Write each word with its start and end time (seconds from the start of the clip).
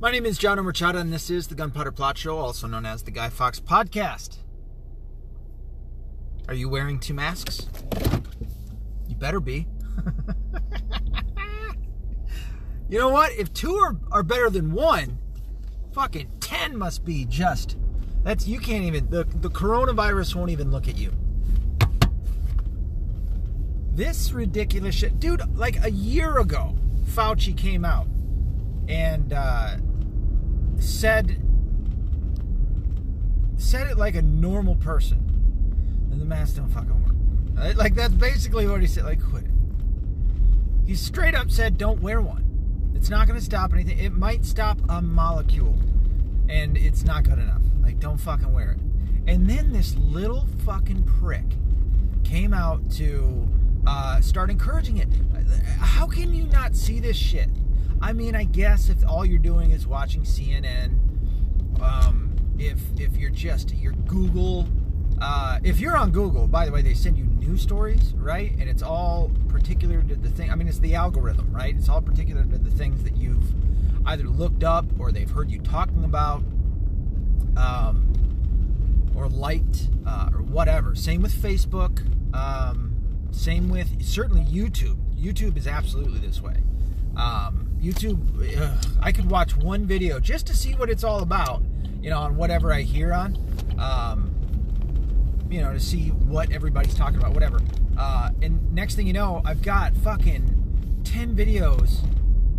My 0.00 0.12
name 0.12 0.26
is 0.26 0.38
John 0.38 0.58
Omerchada, 0.58 1.00
and 1.00 1.12
this 1.12 1.28
is 1.28 1.48
the 1.48 1.56
Gunpowder 1.56 1.90
Plot 1.90 2.16
Show, 2.16 2.38
also 2.38 2.68
known 2.68 2.86
as 2.86 3.02
the 3.02 3.10
Guy 3.10 3.30
Fawkes 3.30 3.58
Podcast. 3.58 4.36
Are 6.46 6.54
you 6.54 6.68
wearing 6.68 7.00
two 7.00 7.14
masks? 7.14 7.66
You 9.08 9.16
better 9.16 9.40
be. 9.40 9.66
you 12.88 12.96
know 12.96 13.08
what? 13.08 13.32
If 13.32 13.52
two 13.52 13.74
are, 13.74 13.96
are 14.12 14.22
better 14.22 14.48
than 14.50 14.70
one, 14.70 15.18
fucking 15.92 16.30
ten 16.38 16.76
must 16.76 17.04
be 17.04 17.24
just. 17.24 17.76
That's 18.22 18.46
you 18.46 18.60
can't 18.60 18.84
even 18.84 19.10
the 19.10 19.24
the 19.24 19.50
coronavirus 19.50 20.36
won't 20.36 20.50
even 20.50 20.70
look 20.70 20.86
at 20.86 20.96
you. 20.96 21.12
This 23.94 24.30
ridiculous 24.30 24.94
shit, 24.94 25.18
dude. 25.18 25.42
Like 25.56 25.84
a 25.84 25.90
year 25.90 26.38
ago, 26.38 26.76
Fauci 27.06 27.56
came 27.56 27.84
out 27.84 28.06
and 28.88 29.32
uh, 29.32 29.76
said 30.78 31.42
said 33.56 33.88
it 33.88 33.98
like 33.98 34.14
a 34.14 34.22
normal 34.22 34.76
person. 34.76 35.18
And 36.10 36.20
the 36.20 36.24
masks 36.24 36.56
don't 36.56 36.68
fucking 36.70 37.02
work. 37.02 37.76
Like 37.76 37.94
that's 37.94 38.14
basically 38.14 38.66
what 38.66 38.80
he 38.80 38.86
said. 38.86 39.04
Like 39.04 39.22
quit 39.22 39.44
it. 39.44 39.50
He 40.86 40.94
straight 40.94 41.34
up 41.34 41.50
said, 41.50 41.76
"Don't 41.76 42.00
wear 42.00 42.20
one. 42.20 42.44
It's 42.94 43.10
not 43.10 43.26
going 43.26 43.38
to 43.38 43.44
stop 43.44 43.72
anything. 43.72 43.98
It 43.98 44.12
might 44.12 44.44
stop 44.44 44.78
a 44.88 45.02
molecule, 45.02 45.78
and 46.48 46.76
it's 46.76 47.04
not 47.04 47.24
good 47.24 47.38
enough. 47.38 47.62
Like 47.82 47.98
don't 47.98 48.18
fucking 48.18 48.52
wear 48.52 48.72
it." 48.72 48.78
And 49.26 49.48
then 49.48 49.72
this 49.72 49.96
little 49.96 50.46
fucking 50.64 51.02
prick 51.20 51.44
came 52.24 52.54
out 52.54 52.90
to 52.92 53.46
uh, 53.86 54.20
start 54.20 54.50
encouraging 54.50 54.98
it. 54.98 55.08
How 55.78 56.06
can 56.06 56.32
you 56.32 56.44
not 56.44 56.74
see 56.74 57.00
this 57.00 57.16
shit? 57.16 57.50
I 58.00 58.12
mean, 58.12 58.34
I 58.34 58.44
guess 58.44 58.88
if 58.88 59.06
all 59.06 59.24
you're 59.24 59.38
doing 59.38 59.72
is 59.72 59.86
watching 59.86 60.22
CNN, 60.22 60.98
um, 61.80 62.36
if 62.58 62.80
if 62.98 63.16
you're 63.16 63.30
just 63.30 63.74
your 63.74 63.92
Google, 63.92 64.66
uh, 65.20 65.58
if 65.62 65.80
you're 65.80 65.96
on 65.96 66.10
Google, 66.10 66.46
by 66.46 66.64
the 66.66 66.72
way, 66.72 66.82
they 66.82 66.94
send 66.94 67.16
you 67.16 67.24
news 67.24 67.62
stories, 67.62 68.14
right? 68.14 68.52
And 68.52 68.68
it's 68.68 68.82
all 68.82 69.30
particular 69.48 70.02
to 70.02 70.16
the 70.16 70.28
thing. 70.30 70.50
I 70.50 70.54
mean, 70.54 70.68
it's 70.68 70.78
the 70.78 70.94
algorithm, 70.94 71.52
right? 71.52 71.74
It's 71.76 71.88
all 71.88 72.00
particular 72.00 72.42
to 72.42 72.58
the 72.58 72.70
things 72.70 73.02
that 73.04 73.16
you've 73.16 73.52
either 74.06 74.24
looked 74.24 74.64
up 74.64 74.86
or 74.98 75.12
they've 75.12 75.30
heard 75.30 75.50
you 75.50 75.60
talking 75.60 76.04
about, 76.04 76.42
um, 77.56 79.12
or 79.16 79.28
liked, 79.28 79.88
uh, 80.06 80.30
or 80.32 80.42
whatever. 80.42 80.94
Same 80.94 81.22
with 81.22 81.34
Facebook. 81.34 82.02
Um, 82.34 82.94
same 83.30 83.68
with 83.68 84.04
certainly 84.04 84.42
YouTube. 84.42 84.96
YouTube 85.16 85.56
is 85.56 85.66
absolutely 85.66 86.20
this 86.20 86.40
way. 86.40 86.62
Um, 87.16 87.57
YouTube, 87.80 88.60
ugh, 88.60 88.86
I 89.00 89.12
could 89.12 89.30
watch 89.30 89.56
one 89.56 89.86
video 89.86 90.18
just 90.20 90.46
to 90.48 90.56
see 90.56 90.74
what 90.74 90.90
it's 90.90 91.04
all 91.04 91.22
about, 91.22 91.62
you 92.02 92.10
know, 92.10 92.18
on 92.18 92.36
whatever 92.36 92.72
I 92.72 92.82
hear 92.82 93.12
on, 93.12 93.36
um, 93.78 94.34
you 95.50 95.60
know, 95.60 95.72
to 95.72 95.80
see 95.80 96.08
what 96.08 96.50
everybody's 96.52 96.94
talking 96.94 97.18
about, 97.18 97.32
whatever. 97.32 97.60
Uh, 97.96 98.30
and 98.42 98.72
next 98.72 98.94
thing 98.94 99.06
you 99.06 99.12
know, 99.12 99.42
I've 99.44 99.62
got 99.62 99.96
fucking 99.96 101.00
10 101.04 101.34
videos 101.34 102.04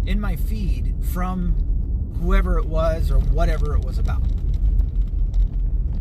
in 0.08 0.20
my 0.20 0.36
feed 0.36 0.96
from 1.14 1.54
whoever 2.22 2.58
it 2.58 2.66
was 2.66 3.12
or 3.12 3.20
whatever 3.20 3.76
it 3.76 3.84
was 3.84 4.00
about. 4.00 4.22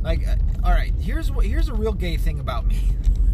Like, 0.03 0.27
uh, 0.27 0.37
all 0.65 0.71
right, 0.71 0.93
here's 1.01 1.31
what 1.31 1.45
here's 1.45 1.69
a 1.69 1.75
real 1.75 1.93
gay 1.93 2.17
thing 2.17 2.41
about 2.41 2.67
me. 2.67 2.81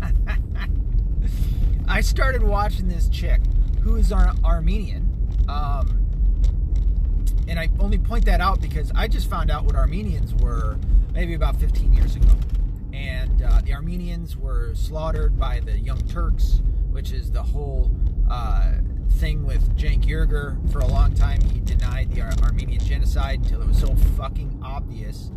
I 1.89 2.01
started 2.01 2.43
watching 2.43 2.89
this 2.89 3.09
chick 3.09 3.41
who 3.83 3.97
is 3.97 4.11
Ar- 4.11 4.35
Armenian. 4.45 5.04
Um, 5.49 6.01
and 7.47 7.59
I 7.59 7.69
only 7.79 7.99
point 7.99 8.25
that 8.25 8.41
out 8.41 8.61
because 8.61 8.91
I 8.95 9.09
just 9.09 9.29
found 9.29 9.51
out 9.51 9.65
what 9.65 9.77
Armenians 9.77 10.35
were 10.35 10.79
maybe 11.13 11.35
about 11.35 11.57
15 11.57 11.93
years 11.93 12.17
ago. 12.17 12.29
And 12.93 13.43
uh, 13.43 13.61
the 13.65 13.75
Armenians 13.75 14.37
were 14.37 14.75
slaughtered 14.75 15.39
by 15.39 15.61
the 15.61 15.79
Young 15.79 16.01
Turks, 16.09 16.63
which 16.91 17.13
is 17.13 17.31
the 17.31 17.43
whole 17.43 17.91
uh, 18.31 18.73
thing 19.11 19.45
with 19.47 19.77
Cenk 19.77 20.05
Uygur. 20.05 20.73
For 20.73 20.81
a 20.81 20.87
long 20.87 21.15
time, 21.15 21.41
he 21.43 21.61
denied 21.61 22.13
the 22.13 22.23
Ar- 22.23 22.33
Armenian 22.43 22.81
genocide 22.85 23.41
until 23.41 23.63
it 23.63 23.67
was 23.67 23.79
so 23.79 23.95
fucking 24.17 24.61
obvious 24.63 25.31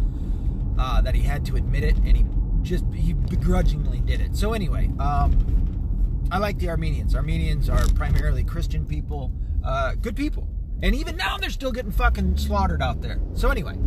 uh, 0.77 1.01
that 1.01 1.15
he 1.15 1.23
had 1.23 1.45
to 1.47 1.55
admit 1.55 1.83
it, 1.83 1.97
and 1.97 2.15
he 2.15 2.25
just 2.61 2.85
he 2.93 3.13
begrudgingly 3.13 3.99
did 4.01 4.21
it. 4.21 4.35
So 4.35 4.53
anyway, 4.53 4.91
um, 4.99 6.27
I 6.31 6.37
like 6.37 6.59
the 6.59 6.69
Armenians. 6.69 7.15
Armenians 7.15 7.69
are 7.69 7.85
primarily 7.95 8.43
Christian 8.43 8.85
people, 8.85 9.31
uh, 9.67 9.95
good 9.95 10.15
people, 10.15 10.47
and 10.81 10.95
even 10.95 11.17
now 11.17 11.37
they're 11.37 11.49
still 11.49 11.71
getting 11.71 11.91
fucking 11.91 12.37
slaughtered 12.37 12.81
out 12.81 13.01
there. 13.01 13.19
So 13.33 13.49
anyway, 13.49 13.77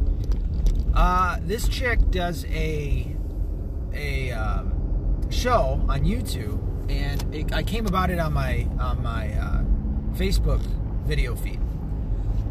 uh, 0.94 1.38
this 1.42 1.66
chick 1.68 1.98
does 2.10 2.44
a 2.46 3.16
a 3.92 4.30
um, 4.32 5.30
show 5.30 5.84
on 5.88 6.04
YouTube, 6.04 6.60
and 6.90 7.34
it, 7.34 7.52
I 7.52 7.62
came 7.62 7.86
about 7.86 8.10
it 8.10 8.18
on 8.18 8.32
my 8.32 8.68
on 8.78 9.02
my 9.02 9.32
uh, 9.32 9.62
Facebook 10.14 10.60
video 11.06 11.34
feed 11.34 11.60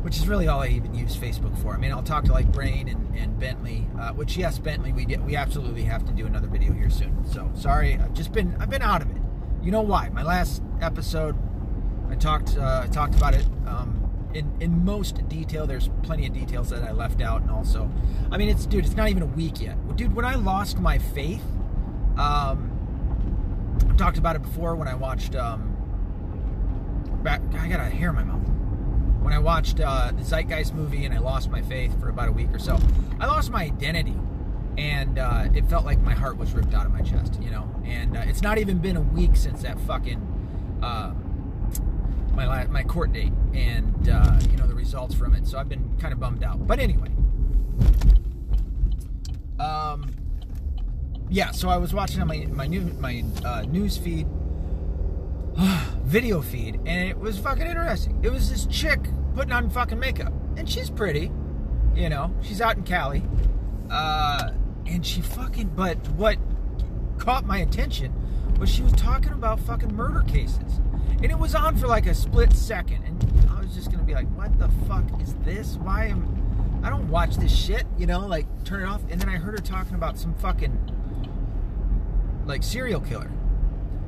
which 0.02 0.16
is 0.16 0.28
really 0.28 0.48
all 0.48 0.62
I 0.62 0.68
even 0.68 0.96
use 0.96 1.16
Facebook 1.16 1.58
for. 1.62 1.74
I 1.74 1.78
mean, 1.78 1.92
I'll 1.92 2.04
talk 2.04 2.24
to 2.26 2.32
like 2.32 2.52
Brain 2.52 2.88
and, 2.88 3.16
and 3.18 3.38
Bentley, 3.38 3.86
uh, 4.00 4.14
which 4.14 4.38
yes, 4.38 4.58
Bentley, 4.58 4.94
we 4.94 5.06
we 5.06 5.36
absolutely 5.36 5.84
have 5.84 6.06
to 6.06 6.14
do 6.14 6.26
another 6.26 6.48
video 6.48 6.72
here 6.74 6.90
soon. 6.90 7.26
So 7.26 7.52
sorry, 7.54 7.96
I've 7.96 8.14
just 8.14 8.32
been 8.32 8.56
I've 8.60 8.70
been 8.70 8.82
out 8.82 9.02
of 9.02 9.10
it. 9.10 9.22
You 9.62 9.72
know 9.72 9.82
why? 9.82 10.10
My 10.10 10.24
last 10.24 10.64
episode, 10.82 11.36
I 12.10 12.16
talked 12.16 12.58
uh, 12.58 12.88
talked 12.88 13.16
about 13.16 13.34
it 13.34 13.46
um, 13.68 14.10
in 14.34 14.52
in 14.60 14.84
most 14.86 15.28
detail. 15.30 15.68
There's 15.68 15.90
plenty 16.04 16.26
of 16.28 16.34
details 16.34 16.70
that 16.70 16.84
I 16.84 16.92
left 16.92 17.22
out, 17.22 17.42
and 17.42 17.52
also, 17.52 17.90
I 18.32 18.38
mean, 18.38 18.50
it's 18.50 18.66
dude, 18.66 18.86
it's 18.86 18.96
not 18.96 19.10
even 19.10 19.24
a 19.24 19.28
week 19.28 19.62
yet, 19.62 19.78
dude. 19.96 20.16
When 20.16 20.26
I 20.26 20.36
lost 20.36 20.80
my 20.80 20.98
faith, 20.98 21.44
um, 22.18 22.72
I 23.90 23.96
talked 23.96 24.18
about 24.18 24.36
it 24.36 24.42
before 24.42 24.76
when 24.76 24.88
I 24.88 24.96
watched. 24.96 25.36
Um, 25.36 25.76
back, 27.24 27.42
I 27.54 27.68
got 27.68 27.82
a 27.82 27.84
hair 27.84 28.10
in 28.10 28.16
my 28.16 28.24
mouth 28.24 28.40
when 29.22 29.34
I 29.34 29.40
watched 29.40 29.80
uh, 29.80 30.12
the 30.12 30.24
Zeitgeist 30.24 30.74
movie 30.74 31.06
and 31.06 31.14
I 31.14 31.20
lost 31.20 31.52
my 31.52 31.62
faith 31.62 32.00
for 32.00 32.10
about 32.10 32.30
a 32.30 32.32
week 32.32 32.52
or 32.52 32.60
so, 32.60 32.80
I 33.20 33.28
lost 33.28 33.52
my 33.52 33.64
identity, 33.64 34.16
and 34.78 35.20
uh, 35.20 35.50
it 35.54 35.66
felt 35.66 35.86
like 35.86 36.00
my 36.00 36.14
heart 36.14 36.38
was 36.38 36.54
ripped 36.54 36.74
out 36.74 36.86
of 36.86 36.92
my 36.92 37.02
chest, 37.02 37.40
you 37.42 37.52
know. 37.52 37.70
And 37.86 38.18
uh, 38.18 38.24
it's 38.26 38.42
not 38.42 38.58
even 38.58 38.80
been 38.80 38.96
a 38.96 39.02
week 39.02 39.36
since 39.36 39.62
that 39.62 39.80
fucking 39.82 40.80
uh, 40.82 41.14
my 42.46 42.66
my 42.68 42.84
court 42.84 43.14
date, 43.14 43.34
and 43.54 44.10
uh, 44.10 44.40
you 44.50 44.58
know 44.58 44.68
the 44.68 44.76
results 44.76 45.16
from 45.16 45.34
it. 45.34 45.48
So 45.48 45.58
I've 45.58 45.70
been 45.70 45.98
kind 46.00 46.14
of 46.14 46.20
bummed 46.20 46.44
out. 46.44 46.66
But 46.68 46.80
anyway, 46.80 47.10
um, 49.60 50.12
yeah. 51.30 51.52
So 51.52 51.70
I 51.70 51.78
was 51.78 51.94
watching 51.94 52.22
on 52.22 52.28
my 52.28 52.46
my 52.52 52.68
new 52.68 52.82
my 53.00 53.24
uh, 53.46 53.62
news 53.64 53.98
feed 53.98 54.28
video 56.04 56.42
feed, 56.42 56.80
and 56.86 57.10
it 57.10 57.18
was 57.18 57.38
fucking 57.38 57.68
interesting. 57.68 58.20
It 58.24 58.32
was 58.32 58.50
this 58.50 58.66
chick 58.66 59.00
putting 59.36 59.52
on 59.52 59.70
fucking 59.70 60.00
makeup, 60.00 60.34
and 60.58 60.70
she's 60.70 60.90
pretty, 60.90 61.32
you 61.96 62.10
know. 62.10 62.34
She's 62.42 62.62
out 62.62 62.78
in 62.78 62.84
Cali, 62.84 63.24
uh, 63.90 64.52
and 64.86 65.06
she 65.06 65.22
fucking. 65.22 65.70
But 65.76 65.98
what 66.10 66.38
caught 67.18 67.46
my 67.46 67.58
attention 67.60 68.14
was 68.60 68.70
she 68.70 68.82
was 68.82 68.94
talking 68.94 69.32
about 69.32 69.60
fucking 69.60 69.94
murder 69.96 70.22
cases, 70.28 70.80
and 71.22 71.32
it 71.32 71.38
was 71.38 71.56
on 71.56 71.78
for 71.78 71.88
like 71.88 72.08
a 72.08 72.16
split 72.16 72.54
second, 72.54 73.04
and 73.04 73.50
I 73.52 73.62
was 73.62 73.76
just 73.76 73.92
gonna 73.92 74.04
be 74.04 74.14
like, 74.14 74.28
"What 74.36 74.58
the 74.60 74.70
fuck 74.88 75.04
is 75.22 75.34
this? 75.46 75.76
Why 75.78 76.06
am 76.06 76.82
I 76.84 76.90
don't 76.90 77.10
watch 77.10 77.36
this 77.36 77.56
shit?" 77.56 77.86
You 77.98 78.08
know, 78.08 78.26
like 78.26 78.46
turn 78.64 78.84
it 78.84 78.86
off. 78.86 79.02
And 79.10 79.20
then 79.22 79.30
I 79.30 79.38
heard 79.38 79.58
her 79.60 79.64
talking 79.64 79.96
about 79.96 80.18
some 80.18 80.34
fucking 80.36 80.96
like 82.46 82.64
serial 82.64 83.02
killer 83.02 83.30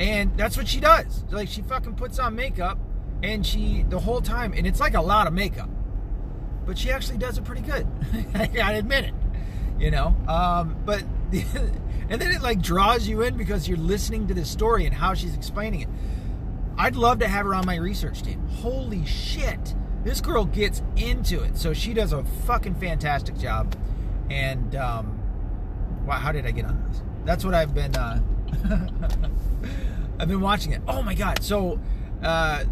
and 0.01 0.35
that's 0.35 0.57
what 0.57 0.67
she 0.67 0.79
does. 0.79 1.23
Like 1.29 1.47
she 1.47 1.61
fucking 1.61 1.94
puts 1.94 2.17
on 2.17 2.35
makeup 2.35 2.79
and 3.22 3.45
she 3.45 3.85
the 3.88 3.99
whole 3.99 4.19
time 4.19 4.51
and 4.51 4.66
it's 4.66 4.79
like 4.79 4.95
a 4.95 5.01
lot 5.01 5.28
of 5.28 5.33
makeup. 5.33 5.69
But 6.66 6.78
she 6.78 6.89
actually 6.89 7.19
does 7.19 7.37
it 7.37 7.43
pretty 7.43 7.61
good. 7.61 7.87
I 8.34 8.47
gotta 8.47 8.79
admit 8.79 9.05
it. 9.05 9.13
You 9.79 9.91
know? 9.91 10.16
Um, 10.28 10.75
but 10.85 11.02
and 12.09 12.19
then 12.19 12.31
it 12.31 12.41
like 12.41 12.63
draws 12.63 13.08
you 13.08 13.22
in 13.22 13.37
because 13.37 13.67
you're 13.67 13.78
listening 13.78 14.28
to 14.28 14.34
this 14.34 14.49
story 14.49 14.87
and 14.87 14.96
how 14.96 15.13
she's 15.13 15.35
explaining 15.35 15.81
it. 15.81 15.90
I'd 16.81 16.95
love 16.95 17.19
to 17.19 17.28
have 17.28 17.45
her 17.45 17.53
on 17.53 17.63
my 17.66 17.75
research 17.75 18.23
team. 18.23 18.43
Holy 18.47 19.05
shit. 19.05 19.75
This 20.03 20.19
girl 20.19 20.45
gets 20.45 20.81
into 20.95 21.43
it. 21.43 21.55
So 21.55 21.73
she 21.73 21.93
does 21.93 22.11
a 22.11 22.23
fucking 22.23 22.73
fantastic 22.75 23.37
job. 23.37 23.75
And 24.31 24.75
um 24.75 25.19
wow, 26.07 26.17
how 26.17 26.31
did 26.31 26.47
I 26.47 26.51
get 26.51 26.66
on 26.66 26.83
this? 26.89 27.03
That's 27.23 27.45
what 27.45 27.53
I've 27.53 27.75
been 27.75 27.95
uh 27.95 28.19
I've 30.19 30.28
been 30.28 30.41
watching 30.41 30.72
it. 30.72 30.81
Oh 30.87 31.03
my 31.03 31.13
god! 31.13 31.43
So, 31.43 31.79
uh, 32.23 32.63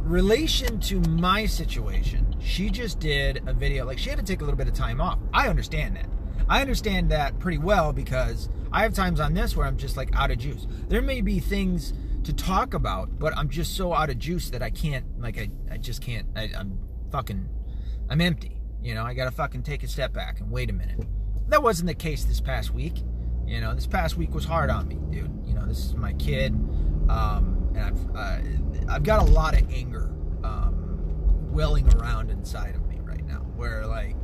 relation 0.00 0.78
to 0.80 1.00
my 1.00 1.46
situation, 1.46 2.36
she 2.40 2.68
just 2.68 3.00
did 3.00 3.42
a 3.46 3.54
video. 3.54 3.86
Like 3.86 3.98
she 3.98 4.10
had 4.10 4.18
to 4.18 4.24
take 4.24 4.42
a 4.42 4.44
little 4.44 4.58
bit 4.58 4.68
of 4.68 4.74
time 4.74 5.00
off. 5.00 5.18
I 5.32 5.48
understand 5.48 5.96
that. 5.96 6.08
I 6.50 6.60
understand 6.60 7.10
that 7.10 7.38
pretty 7.38 7.58
well 7.58 7.92
because 7.92 8.48
I 8.72 8.82
have 8.82 8.94
times 8.94 9.20
on 9.20 9.32
this 9.32 9.56
where 9.56 9.66
I'm 9.66 9.76
just 9.76 9.96
like 9.96 10.14
out 10.14 10.30
of 10.30 10.38
juice. 10.38 10.66
There 10.88 11.02
may 11.02 11.22
be 11.22 11.40
things 11.40 11.92
to 12.28 12.34
talk 12.34 12.74
about, 12.74 13.18
but 13.18 13.34
I'm 13.38 13.48
just 13.48 13.74
so 13.74 13.94
out 13.94 14.10
of 14.10 14.18
juice 14.18 14.50
that 14.50 14.62
I 14.62 14.68
can't. 14.68 15.18
Like 15.18 15.38
I, 15.38 15.48
I 15.70 15.78
just 15.78 16.02
can't. 16.02 16.26
I, 16.36 16.50
I'm 16.54 16.78
fucking. 17.10 17.48
I'm 18.10 18.20
empty. 18.20 18.60
You 18.82 18.94
know, 18.94 19.02
I 19.02 19.14
got 19.14 19.24
to 19.24 19.30
fucking 19.30 19.62
take 19.62 19.82
a 19.82 19.88
step 19.88 20.12
back 20.12 20.38
and 20.40 20.50
wait 20.50 20.68
a 20.68 20.74
minute. 20.74 21.00
That 21.48 21.62
wasn't 21.62 21.88
the 21.88 21.94
case 21.94 22.24
this 22.24 22.38
past 22.38 22.74
week. 22.74 23.02
You 23.46 23.62
know, 23.62 23.74
this 23.74 23.86
past 23.86 24.18
week 24.18 24.34
was 24.34 24.44
hard 24.44 24.68
on 24.68 24.88
me, 24.88 24.96
dude. 25.10 25.30
You 25.46 25.54
know, 25.54 25.64
this 25.66 25.86
is 25.86 25.94
my 25.94 26.12
kid, 26.14 26.52
um, 27.08 27.72
and 27.74 27.82
I've 27.82 28.16
uh, 28.16 28.92
I've 28.92 29.04
got 29.04 29.26
a 29.26 29.30
lot 29.30 29.58
of 29.58 29.66
anger 29.72 30.10
um, 30.44 31.50
welling 31.50 31.88
around 31.94 32.30
inside 32.30 32.74
of 32.74 32.86
me 32.88 32.98
right 33.04 33.24
now, 33.26 33.38
where 33.56 33.86
like 33.86 34.16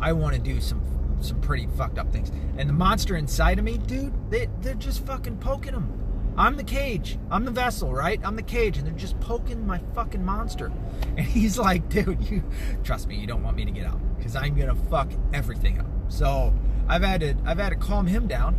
I 0.00 0.14
want 0.14 0.34
to 0.34 0.40
do 0.40 0.62
some 0.62 1.18
some 1.20 1.42
pretty 1.42 1.66
fucked 1.76 1.98
up 1.98 2.10
things, 2.10 2.32
and 2.56 2.70
the 2.70 2.72
monster 2.72 3.16
inside 3.16 3.58
of 3.58 3.66
me, 3.66 3.76
dude, 3.76 4.14
they 4.30 4.48
they're 4.62 4.72
just 4.72 5.04
fucking 5.04 5.36
poking 5.36 5.72
them. 5.72 5.99
I'm 6.36 6.56
the 6.56 6.64
cage. 6.64 7.18
I'm 7.30 7.44
the 7.44 7.50
vessel, 7.50 7.92
right? 7.92 8.20
I'm 8.24 8.36
the 8.36 8.42
cage, 8.42 8.78
and 8.78 8.86
they're 8.86 8.94
just 8.94 9.18
poking 9.20 9.66
my 9.66 9.80
fucking 9.94 10.24
monster. 10.24 10.72
And 11.16 11.26
he's 11.26 11.58
like, 11.58 11.88
dude, 11.88 12.30
you 12.30 12.44
trust 12.84 13.08
me, 13.08 13.16
you 13.16 13.26
don't 13.26 13.42
want 13.42 13.56
me 13.56 13.64
to 13.64 13.70
get 13.72 13.84
out 13.84 14.00
because 14.16 14.36
I'm 14.36 14.54
gonna 14.54 14.76
fuck 14.76 15.10
everything 15.32 15.80
up. 15.80 15.86
So 16.08 16.54
I've 16.88 17.02
had 17.02 17.20
to 17.20 17.34
I've 17.44 17.58
had 17.58 17.70
to 17.70 17.76
calm 17.76 18.06
him 18.06 18.26
down. 18.26 18.56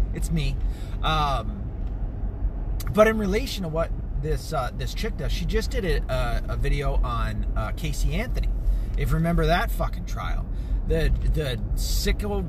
it's 0.14 0.30
me. 0.30 0.56
Um, 1.02 1.62
but 2.92 3.06
in 3.06 3.18
relation 3.18 3.62
to 3.62 3.68
what 3.68 3.90
this 4.20 4.52
uh, 4.52 4.70
this 4.76 4.94
chick 4.94 5.16
does, 5.16 5.32
she 5.32 5.44
just 5.44 5.70
did 5.70 5.84
a, 5.84 6.12
a, 6.12 6.54
a 6.54 6.56
video 6.56 6.94
on 7.02 7.46
uh, 7.56 7.70
Casey 7.76 8.14
Anthony. 8.14 8.48
If 8.98 9.10
you 9.10 9.14
remember 9.14 9.46
that 9.46 9.70
fucking 9.70 10.06
trial, 10.06 10.44
the 10.88 11.12
the 11.34 11.60
sicko 11.76 12.46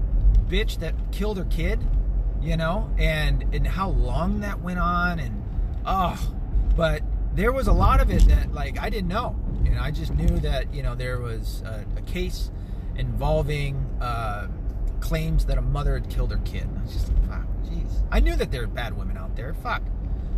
bitch 0.47 0.79
that 0.79 0.93
killed 1.11 1.37
her 1.37 1.45
kid, 1.45 1.79
you 2.43 2.57
know, 2.57 2.89
and 2.97 3.43
and 3.53 3.65
how 3.65 3.89
long 3.89 4.41
that 4.41 4.61
went 4.61 4.79
on, 4.79 5.19
and 5.19 5.43
oh, 5.85 6.35
but 6.75 7.01
there 7.33 7.51
was 7.51 7.67
a 7.67 7.73
lot 7.73 8.01
of 8.01 8.11
it 8.11 8.27
that 8.27 8.53
like 8.53 8.79
I 8.79 8.89
didn't 8.89 9.07
know, 9.07 9.35
and 9.65 9.79
I 9.79 9.91
just 9.91 10.13
knew 10.13 10.39
that 10.39 10.73
you 10.73 10.83
know 10.83 10.93
there 10.93 11.19
was 11.19 11.63
a, 11.65 11.85
a 11.97 12.01
case 12.01 12.51
involving 12.95 13.75
uh, 14.01 14.47
claims 14.99 15.45
that 15.45 15.57
a 15.57 15.61
mother 15.61 15.93
had 15.93 16.09
killed 16.09 16.31
her 16.31 16.37
kid. 16.39 16.67
I 16.77 16.83
was 16.83 16.93
just 16.93 17.09
like, 17.09 17.27
fuck, 17.27 17.47
jeez. 17.63 18.03
I 18.11 18.19
knew 18.19 18.35
that 18.35 18.51
there 18.51 18.63
are 18.63 18.67
bad 18.67 18.97
women 18.97 19.17
out 19.17 19.35
there. 19.35 19.53
Fuck. 19.53 19.81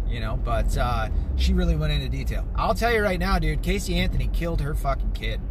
You 0.07 0.19
know, 0.19 0.37
but 0.37 0.77
uh, 0.77 1.09
she 1.35 1.53
really 1.53 1.75
went 1.75 1.91
into 1.91 2.09
detail. 2.09 2.45
I'll 2.55 2.75
tell 2.75 2.93
you 2.93 3.01
right 3.01 3.19
now, 3.19 3.39
dude, 3.39 3.63
Casey 3.63 3.95
Anthony 3.95 4.29
killed 4.31 4.61
her 4.61 4.75
fucking 4.75 5.13
kid. 5.13 5.41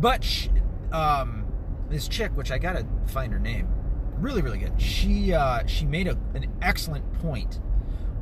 But 0.00 0.22
she, 0.22 0.50
um, 0.92 1.46
this 1.90 2.06
chick, 2.06 2.30
which 2.36 2.52
I 2.52 2.58
gotta 2.58 2.86
find 3.06 3.32
her 3.32 3.40
name, 3.40 3.68
really, 4.18 4.42
really 4.42 4.58
good. 4.58 4.80
She 4.80 5.32
uh, 5.32 5.66
she 5.66 5.84
made 5.86 6.08
a, 6.08 6.18
an 6.34 6.46
excellent 6.62 7.12
point, 7.14 7.60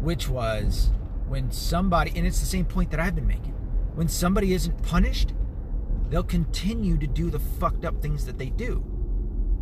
which 0.01 0.29
was 0.29 0.91
when 1.29 1.51
somebody, 1.51 2.13
and 2.17 2.27
it's 2.27 2.41
the 2.41 2.47
same 2.47 2.65
point 2.65 2.91
that 2.91 3.01
I've 3.01 3.15
been 3.15 3.27
making. 3.27 3.53
When 3.95 4.09
somebody 4.09 4.53
isn't 4.53 4.83
punished, 4.83 5.35
they'll 6.11 6.23
continue 6.23 6.99
to 6.99 7.07
do 7.07 7.31
the 7.31 7.39
fucked 7.39 7.85
up 7.85 8.03
things 8.03 8.27
that 8.27 8.39
they 8.39 8.51
do. 8.51 8.85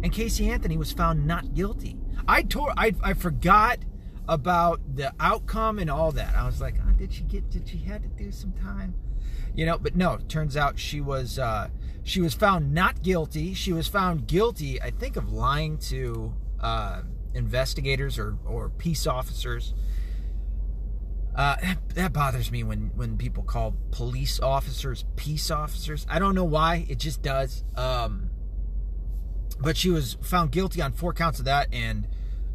And 0.02 0.12
Casey 0.12 0.50
Anthony 0.50 0.76
was 0.76 0.92
found 0.92 1.26
not 1.26 1.54
guilty. 1.54 1.96
I 2.26 2.42
tore, 2.42 2.72
I, 2.76 2.94
I 3.02 3.14
forgot 3.14 3.78
about 4.28 4.80
the 4.96 5.12
outcome 5.20 5.78
and 5.78 5.90
all 5.90 6.12
that. 6.12 6.34
I 6.34 6.46
was 6.46 6.60
like, 6.60 6.76
oh, 6.82 6.92
did 6.92 7.12
she 7.12 7.22
get? 7.24 7.50
Did 7.50 7.68
she 7.68 7.78
had 7.78 8.02
to 8.02 8.08
do 8.08 8.32
some 8.32 8.52
time? 8.52 8.94
You 9.54 9.66
know, 9.66 9.78
but 9.78 9.94
no. 9.94 10.18
Turns 10.28 10.56
out 10.56 10.78
she 10.78 11.00
was 11.00 11.38
uh, 11.38 11.68
she 12.04 12.20
was 12.20 12.34
found 12.34 12.72
not 12.72 13.02
guilty. 13.02 13.54
She 13.54 13.72
was 13.72 13.88
found 13.88 14.26
guilty, 14.26 14.80
I 14.80 14.90
think, 14.90 15.16
of 15.16 15.32
lying 15.32 15.78
to 15.78 16.34
uh, 16.60 17.02
investigators 17.34 18.18
or 18.18 18.38
or 18.44 18.70
peace 18.70 19.06
officers. 19.06 19.74
Uh, 21.34 21.56
that 21.94 22.12
bothers 22.12 22.50
me 22.50 22.62
when 22.62 22.90
when 22.94 23.16
people 23.16 23.42
call 23.42 23.74
police 23.90 24.40
officers 24.40 25.04
peace 25.16 25.50
officers. 25.50 26.06
I 26.08 26.18
don't 26.18 26.34
know 26.34 26.44
why. 26.44 26.86
It 26.88 26.98
just 26.98 27.22
does. 27.22 27.64
Um, 27.76 28.30
but 29.60 29.76
she 29.76 29.90
was 29.90 30.16
found 30.22 30.50
guilty 30.50 30.82
on 30.82 30.92
four 30.92 31.12
counts 31.12 31.38
of 31.38 31.44
that, 31.44 31.68
and 31.72 32.08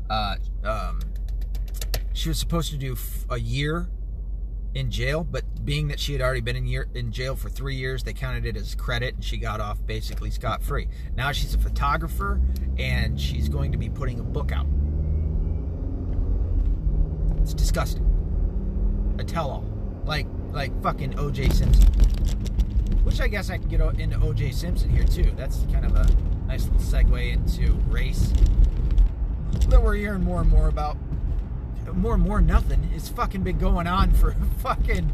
uh, 0.09 0.35
um, 0.63 0.99
she 2.13 2.27
was 2.27 2.37
supposed 2.37 2.71
to 2.71 2.77
do 2.77 2.97
a 3.29 3.39
year 3.39 3.89
in 4.73 4.91
jail, 4.91 5.23
but 5.23 5.43
being 5.65 5.87
that 5.87 5.99
she 5.99 6.13
had 6.13 6.21
already 6.21 6.41
been 6.41 6.55
in 6.55 6.65
year 6.65 6.87
in 6.93 7.11
jail 7.11 7.35
for 7.35 7.49
three 7.49 7.75
years, 7.75 8.03
they 8.03 8.13
counted 8.13 8.45
it 8.45 8.55
as 8.55 8.75
credit, 8.75 9.15
and 9.15 9.23
she 9.23 9.37
got 9.37 9.59
off 9.59 9.77
basically 9.85 10.31
scot 10.31 10.61
free. 10.61 10.87
Now 11.15 11.31
she's 11.31 11.53
a 11.53 11.57
photographer, 11.57 12.39
and 12.77 13.19
she's 13.19 13.49
going 13.49 13.71
to 13.71 13.77
be 13.77 13.89
putting 13.89 14.19
a 14.19 14.23
book 14.23 14.51
out. 14.51 14.67
It's 17.41 17.53
disgusting. 17.53 18.05
A 19.19 19.23
tell-all, 19.23 19.65
like 20.05 20.27
like 20.51 20.81
fucking 20.81 21.17
O.J. 21.19 21.49
Simpson. 21.49 21.87
Which 23.03 23.21
I 23.21 23.27
guess 23.27 23.49
I 23.49 23.57
can 23.57 23.67
get 23.67 23.81
into 23.99 24.19
O.J. 24.21 24.51
Simpson 24.51 24.89
here 24.89 25.05
too. 25.05 25.31
That's 25.35 25.65
kind 25.71 25.85
of 25.85 25.95
a 25.95 26.07
nice 26.47 26.65
little 26.65 26.79
segue 26.79 27.33
into 27.33 27.73
race 27.89 28.33
that 29.69 29.81
we're 29.81 29.95
hearing 29.95 30.23
more 30.23 30.41
and 30.41 30.49
more 30.49 30.69
about 30.69 30.97
more 31.93 32.13
and 32.13 32.23
more 32.23 32.41
nothing. 32.41 32.89
It's 32.93 33.09
fucking 33.09 33.43
been 33.43 33.57
going 33.57 33.87
on 33.87 34.11
for 34.11 34.35
fucking 34.59 35.13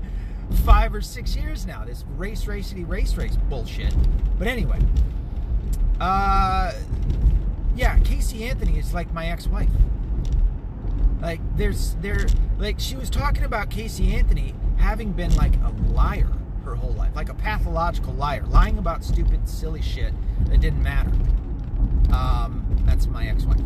five 0.65 0.93
or 0.93 1.01
six 1.01 1.35
years 1.35 1.65
now. 1.65 1.85
This 1.85 2.03
race, 2.17 2.47
racity, 2.47 2.83
race, 2.83 3.15
race 3.15 3.35
bullshit. 3.49 3.95
But 4.37 4.47
anyway, 4.47 4.79
uh, 5.99 6.73
yeah, 7.75 7.99
Casey 7.99 8.43
Anthony 8.45 8.77
is 8.77 8.93
like 8.93 9.13
my 9.13 9.27
ex-wife. 9.27 9.69
Like, 11.21 11.39
there's 11.55 11.95
there, 12.01 12.25
like 12.57 12.79
she 12.79 12.95
was 12.95 13.09
talking 13.09 13.43
about 13.43 13.69
Casey 13.69 14.13
Anthony 14.13 14.53
having 14.77 15.13
been 15.13 15.33
like 15.35 15.55
a 15.57 15.69
liar 15.91 16.29
her 16.65 16.75
whole 16.75 16.93
life, 16.93 17.15
like 17.15 17.29
a 17.29 17.33
pathological 17.33 18.13
liar, 18.13 18.43
lying 18.47 18.77
about 18.77 19.03
stupid, 19.03 19.47
silly 19.47 19.81
shit 19.81 20.13
that 20.49 20.61
didn't 20.61 20.81
matter. 20.81 21.11
Um, 22.13 22.65
that's 22.85 23.07
my 23.07 23.27
ex-wife. 23.27 23.59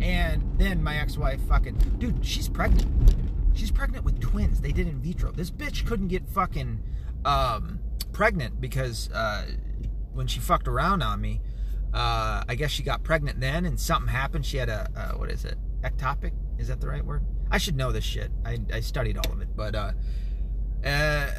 And 0.00 0.58
then 0.58 0.82
my 0.82 0.96
ex-wife 0.98 1.40
fucking 1.48 1.76
dude, 1.98 2.24
she's 2.24 2.48
pregnant. 2.48 3.14
She's 3.54 3.70
pregnant 3.70 4.04
with 4.04 4.20
twins. 4.20 4.60
They 4.60 4.72
did 4.72 4.86
in 4.86 5.00
vitro. 5.00 5.32
This 5.32 5.50
bitch 5.50 5.86
couldn't 5.86 6.08
get 6.08 6.28
fucking 6.28 6.82
um, 7.24 7.80
pregnant 8.12 8.60
because 8.60 9.10
uh, 9.12 9.46
when 10.12 10.26
she 10.26 10.40
fucked 10.40 10.68
around 10.68 11.02
on 11.02 11.20
me, 11.20 11.40
uh, 11.94 12.44
I 12.46 12.54
guess 12.56 12.70
she 12.70 12.82
got 12.82 13.02
pregnant 13.02 13.40
then, 13.40 13.64
and 13.64 13.80
something 13.80 14.08
happened. 14.08 14.44
She 14.44 14.58
had 14.58 14.68
a 14.68 14.90
uh, 14.94 15.18
what 15.18 15.30
is 15.30 15.44
it? 15.44 15.56
Ectopic? 15.82 16.32
Is 16.58 16.68
that 16.68 16.80
the 16.80 16.88
right 16.88 17.04
word? 17.04 17.22
I 17.50 17.58
should 17.58 17.76
know 17.76 17.92
this 17.92 18.04
shit. 18.04 18.30
I, 18.44 18.58
I 18.72 18.80
studied 18.80 19.16
all 19.16 19.32
of 19.32 19.40
it, 19.40 19.48
but 19.56 19.74
uh, 19.74 19.92
uh, 20.84 21.30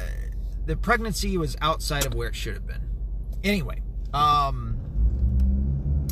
the 0.66 0.76
pregnancy 0.76 1.36
was 1.36 1.56
outside 1.60 2.06
of 2.06 2.14
where 2.14 2.28
it 2.28 2.34
should 2.34 2.54
have 2.54 2.66
been. 2.66 2.88
Anyway, 3.44 3.82
um, 4.12 4.76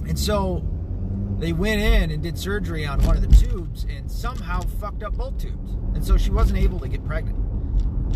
and 0.06 0.18
so 0.18 0.64
they 1.38 1.52
went 1.52 1.80
in 1.80 2.10
and 2.10 2.22
did 2.22 2.38
surgery 2.38 2.86
on 2.86 3.02
one 3.04 3.16
of 3.16 3.28
the 3.28 3.36
tubes 3.36 3.84
and 3.84 4.10
somehow 4.10 4.60
fucked 4.80 5.02
up 5.02 5.14
both 5.14 5.36
tubes. 5.38 5.72
And 5.94 6.04
so 6.04 6.16
she 6.16 6.30
wasn't 6.30 6.58
able 6.58 6.78
to 6.80 6.88
get 6.88 7.04
pregnant. 7.04 7.38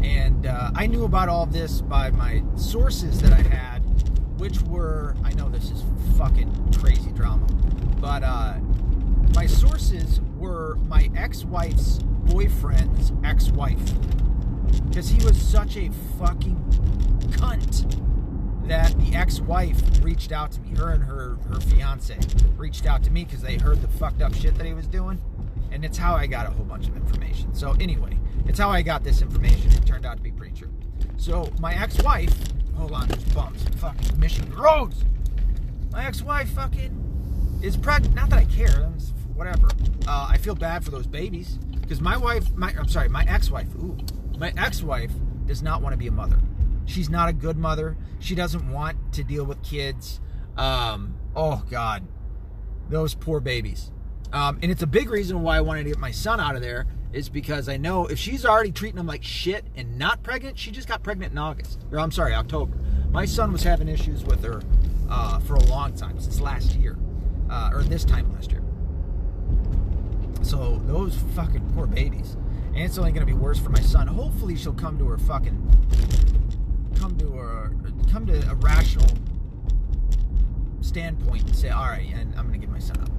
And 0.02 0.46
uh, 0.46 0.70
I 0.74 0.86
knew 0.86 1.04
about 1.04 1.28
all 1.28 1.44
this 1.44 1.82
by 1.82 2.10
my 2.10 2.42
sources 2.56 3.20
that 3.20 3.32
I 3.32 3.42
had, 3.42 3.80
which 4.38 4.62
were, 4.62 5.14
I 5.22 5.32
know 5.34 5.48
this 5.50 5.70
is 5.70 5.84
fucking 6.16 6.72
crazy 6.78 7.10
drama, 7.12 7.46
but 8.00 8.22
uh, 8.22 8.54
my 9.34 9.46
sources 9.46 10.20
were 10.38 10.76
my 10.86 11.10
ex 11.14 11.44
wife's 11.44 11.98
boyfriend's 12.02 13.12
ex 13.22 13.50
wife. 13.50 13.92
Because 14.88 15.08
he 15.08 15.22
was 15.24 15.40
such 15.40 15.76
a 15.76 15.90
fucking 16.18 16.56
cunt 17.32 18.09
that 18.70 18.96
the 19.00 19.16
ex-wife 19.16 19.82
reached 20.00 20.30
out 20.30 20.52
to 20.52 20.60
me. 20.60 20.76
Her 20.76 20.90
and 20.90 21.02
her 21.02 21.36
her 21.48 21.60
fiance 21.60 22.16
reached 22.56 22.86
out 22.86 23.02
to 23.02 23.10
me 23.10 23.24
because 23.24 23.42
they 23.42 23.58
heard 23.58 23.82
the 23.82 23.88
fucked 23.88 24.22
up 24.22 24.32
shit 24.32 24.54
that 24.54 24.64
he 24.64 24.72
was 24.72 24.86
doing, 24.86 25.20
and 25.72 25.84
it's 25.84 25.98
how 25.98 26.14
I 26.14 26.28
got 26.28 26.46
a 26.46 26.50
whole 26.50 26.64
bunch 26.64 26.86
of 26.86 26.96
information. 26.96 27.52
So 27.52 27.72
anyway, 27.80 28.16
it's 28.46 28.60
how 28.60 28.70
I 28.70 28.82
got 28.82 29.02
this 29.02 29.22
information. 29.22 29.72
It 29.72 29.84
turned 29.84 30.06
out 30.06 30.18
to 30.18 30.22
be 30.22 30.30
pretty 30.30 30.54
true. 30.54 30.72
So 31.16 31.52
my 31.58 31.74
ex-wife, 31.74 32.32
hold 32.76 32.92
on, 32.92 33.08
there's 33.08 33.24
bumps, 33.24 33.64
fucking 33.78 34.20
Michigan 34.20 34.54
roads. 34.54 35.04
My 35.90 36.06
ex-wife 36.06 36.50
fucking 36.50 37.60
is 37.64 37.76
pregnant. 37.76 38.14
Not 38.14 38.30
that 38.30 38.38
I 38.38 38.44
care, 38.44 38.84
whatever. 39.34 39.66
Uh, 40.06 40.28
I 40.30 40.38
feel 40.38 40.54
bad 40.54 40.84
for 40.84 40.92
those 40.92 41.08
babies 41.08 41.58
because 41.80 42.00
my 42.00 42.16
wife, 42.16 42.54
my 42.54 42.72
I'm 42.78 42.86
sorry, 42.86 43.08
my 43.08 43.24
ex-wife. 43.24 43.74
Ooh, 43.82 43.98
my 44.38 44.52
ex-wife 44.56 45.10
does 45.46 45.60
not 45.60 45.82
want 45.82 45.92
to 45.92 45.96
be 45.96 46.06
a 46.06 46.12
mother. 46.12 46.38
She's 46.90 47.08
not 47.08 47.28
a 47.28 47.32
good 47.32 47.56
mother. 47.56 47.96
She 48.18 48.34
doesn't 48.34 48.70
want 48.70 49.12
to 49.14 49.22
deal 49.22 49.44
with 49.44 49.62
kids. 49.62 50.20
Um, 50.56 51.14
oh 51.36 51.64
God, 51.70 52.06
those 52.88 53.14
poor 53.14 53.40
babies. 53.40 53.92
Um, 54.32 54.58
and 54.62 54.70
it's 54.70 54.82
a 54.82 54.86
big 54.86 55.10
reason 55.10 55.42
why 55.42 55.56
I 55.56 55.60
wanted 55.60 55.84
to 55.84 55.90
get 55.90 55.98
my 55.98 56.10
son 56.10 56.40
out 56.40 56.56
of 56.56 56.62
there 56.62 56.86
is 57.12 57.28
because 57.28 57.68
I 57.68 57.76
know 57.76 58.06
if 58.06 58.18
she's 58.18 58.44
already 58.44 58.70
treating 58.70 58.98
him 58.98 59.06
like 59.06 59.24
shit 59.24 59.64
and 59.74 59.98
not 59.98 60.22
pregnant, 60.22 60.58
she 60.58 60.70
just 60.70 60.86
got 60.86 61.02
pregnant 61.02 61.32
in 61.32 61.38
August. 61.38 61.84
Or 61.90 61.98
I'm 61.98 62.12
sorry, 62.12 62.34
October. 62.34 62.76
My 63.10 63.24
son 63.24 63.52
was 63.52 63.62
having 63.62 63.88
issues 63.88 64.24
with 64.24 64.44
her 64.44 64.62
uh, 65.08 65.40
for 65.40 65.54
a 65.54 65.64
long 65.64 65.94
time, 65.94 66.20
since 66.20 66.40
last 66.40 66.76
year, 66.76 66.96
uh, 67.48 67.70
or 67.72 67.82
this 67.82 68.04
time 68.04 68.32
last 68.32 68.52
year. 68.52 68.62
So 70.42 70.80
those 70.86 71.16
fucking 71.34 71.72
poor 71.74 71.86
babies. 71.86 72.36
And 72.68 72.78
it's 72.78 72.98
only 72.98 73.10
going 73.10 73.26
to 73.26 73.32
be 73.32 73.38
worse 73.38 73.58
for 73.58 73.70
my 73.70 73.80
son. 73.80 74.06
Hopefully 74.06 74.56
she'll 74.56 74.72
come 74.72 74.96
to 74.98 75.08
her 75.08 75.18
fucking 75.18 75.56
come 78.10 78.26
to 78.26 78.50
a 78.50 78.54
rational 78.56 79.06
standpoint 80.80 81.44
and 81.46 81.54
say, 81.54 81.70
all 81.70 81.84
right, 81.84 82.10
and 82.12 82.34
I'm 82.36 82.48
going 82.48 82.60
to 82.60 82.66
give 82.66 82.70
my 82.70 82.80
son 82.80 83.00
up 83.00 83.10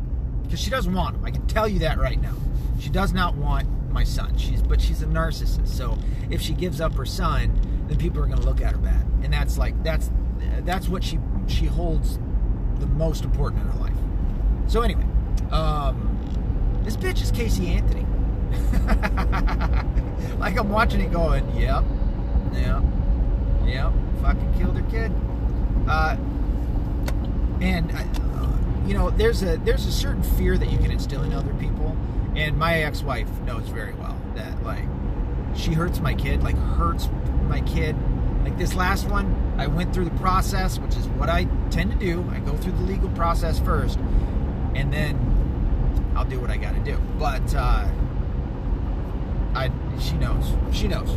because 0.43 0.59
she 0.59 0.69
doesn't 0.69 0.93
want 0.93 1.15
him. 1.15 1.25
I 1.25 1.31
can 1.31 1.47
tell 1.47 1.67
you 1.67 1.79
that 1.79 1.97
right 1.97 2.21
now. 2.21 2.35
She 2.79 2.89
does 2.89 3.13
not 3.13 3.35
want 3.35 3.67
my 3.91 4.03
son. 4.03 4.37
She's 4.37 4.61
but 4.61 4.81
she's 4.81 5.01
a 5.01 5.05
narcissist. 5.05 5.67
So 5.67 5.97
if 6.29 6.41
she 6.41 6.53
gives 6.53 6.81
up 6.81 6.93
her 6.95 7.05
son, 7.05 7.57
then 7.87 7.97
people 7.97 8.21
are 8.21 8.25
going 8.25 8.39
to 8.39 8.45
look 8.45 8.61
at 8.61 8.73
her 8.73 8.77
bad, 8.79 9.05
and 9.23 9.31
that's 9.31 9.57
like 9.57 9.81
that's 9.83 10.09
that's 10.61 10.89
what 10.89 11.03
she 11.03 11.19
she 11.47 11.65
holds 11.65 12.17
the 12.79 12.87
most 12.87 13.23
important 13.23 13.61
in 13.61 13.69
her 13.69 13.79
life. 13.79 13.93
So 14.67 14.81
anyway, 14.81 15.05
um, 15.51 16.81
this 16.83 16.97
bitch 16.97 17.21
is 17.21 17.31
Casey 17.31 17.67
Anthony. 17.67 18.05
like 20.39 20.57
I'm 20.57 20.69
watching 20.69 21.01
it 21.01 21.11
going, 21.11 21.45
yep, 21.55 21.83
yep, 22.53 22.83
yep, 23.65 23.91
fucking 24.21 24.53
killed 24.57 24.77
her 24.77 24.89
kid. 24.89 25.11
Uh, 25.87 26.17
and 27.61 27.91
uh, 27.91 28.87
you 28.87 28.93
know, 28.93 29.09
there's 29.09 29.43
a 29.43 29.57
there's 29.57 29.85
a 29.85 29.91
certain 29.91 30.23
fear 30.23 30.57
that 30.57 30.71
you 30.71 30.77
can 30.77 30.91
instill 30.91 31.23
in 31.23 31.33
other 31.33 31.53
people, 31.55 31.95
and 32.35 32.57
my 32.57 32.81
ex-wife 32.83 33.29
knows 33.41 33.67
very 33.69 33.93
well 33.93 34.17
that 34.35 34.63
like 34.63 34.83
she 35.55 35.73
hurts 35.73 35.99
my 35.99 36.13
kid, 36.13 36.43
like 36.43 36.57
hurts 36.57 37.09
my 37.47 37.61
kid. 37.61 37.95
Like 38.43 38.57
this 38.57 38.73
last 38.73 39.07
one, 39.07 39.53
I 39.57 39.67
went 39.67 39.93
through 39.93 40.05
the 40.05 40.17
process, 40.17 40.79
which 40.79 40.95
is 40.95 41.07
what 41.09 41.29
I 41.29 41.45
tend 41.69 41.91
to 41.91 41.97
do. 41.97 42.27
I 42.31 42.39
go 42.39 42.57
through 42.57 42.71
the 42.73 42.83
legal 42.83 43.09
process 43.09 43.59
first, 43.59 43.99
and 44.73 44.91
then 44.91 45.15
I'll 46.15 46.25
do 46.25 46.39
what 46.39 46.49
I 46.49 46.57
got 46.57 46.73
to 46.73 46.81
do. 46.81 46.97
But 47.19 47.53
uh, 47.53 47.87
I, 49.53 49.71
she 49.99 50.13
knows, 50.13 50.53
she 50.71 50.87
knows, 50.87 51.09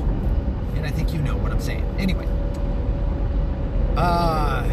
and 0.76 0.86
I 0.86 0.90
think 0.90 1.12
you 1.12 1.20
know 1.20 1.36
what 1.36 1.52
I'm 1.52 1.60
saying. 1.60 1.84
Anyway, 1.98 2.26
uh, 3.96 4.68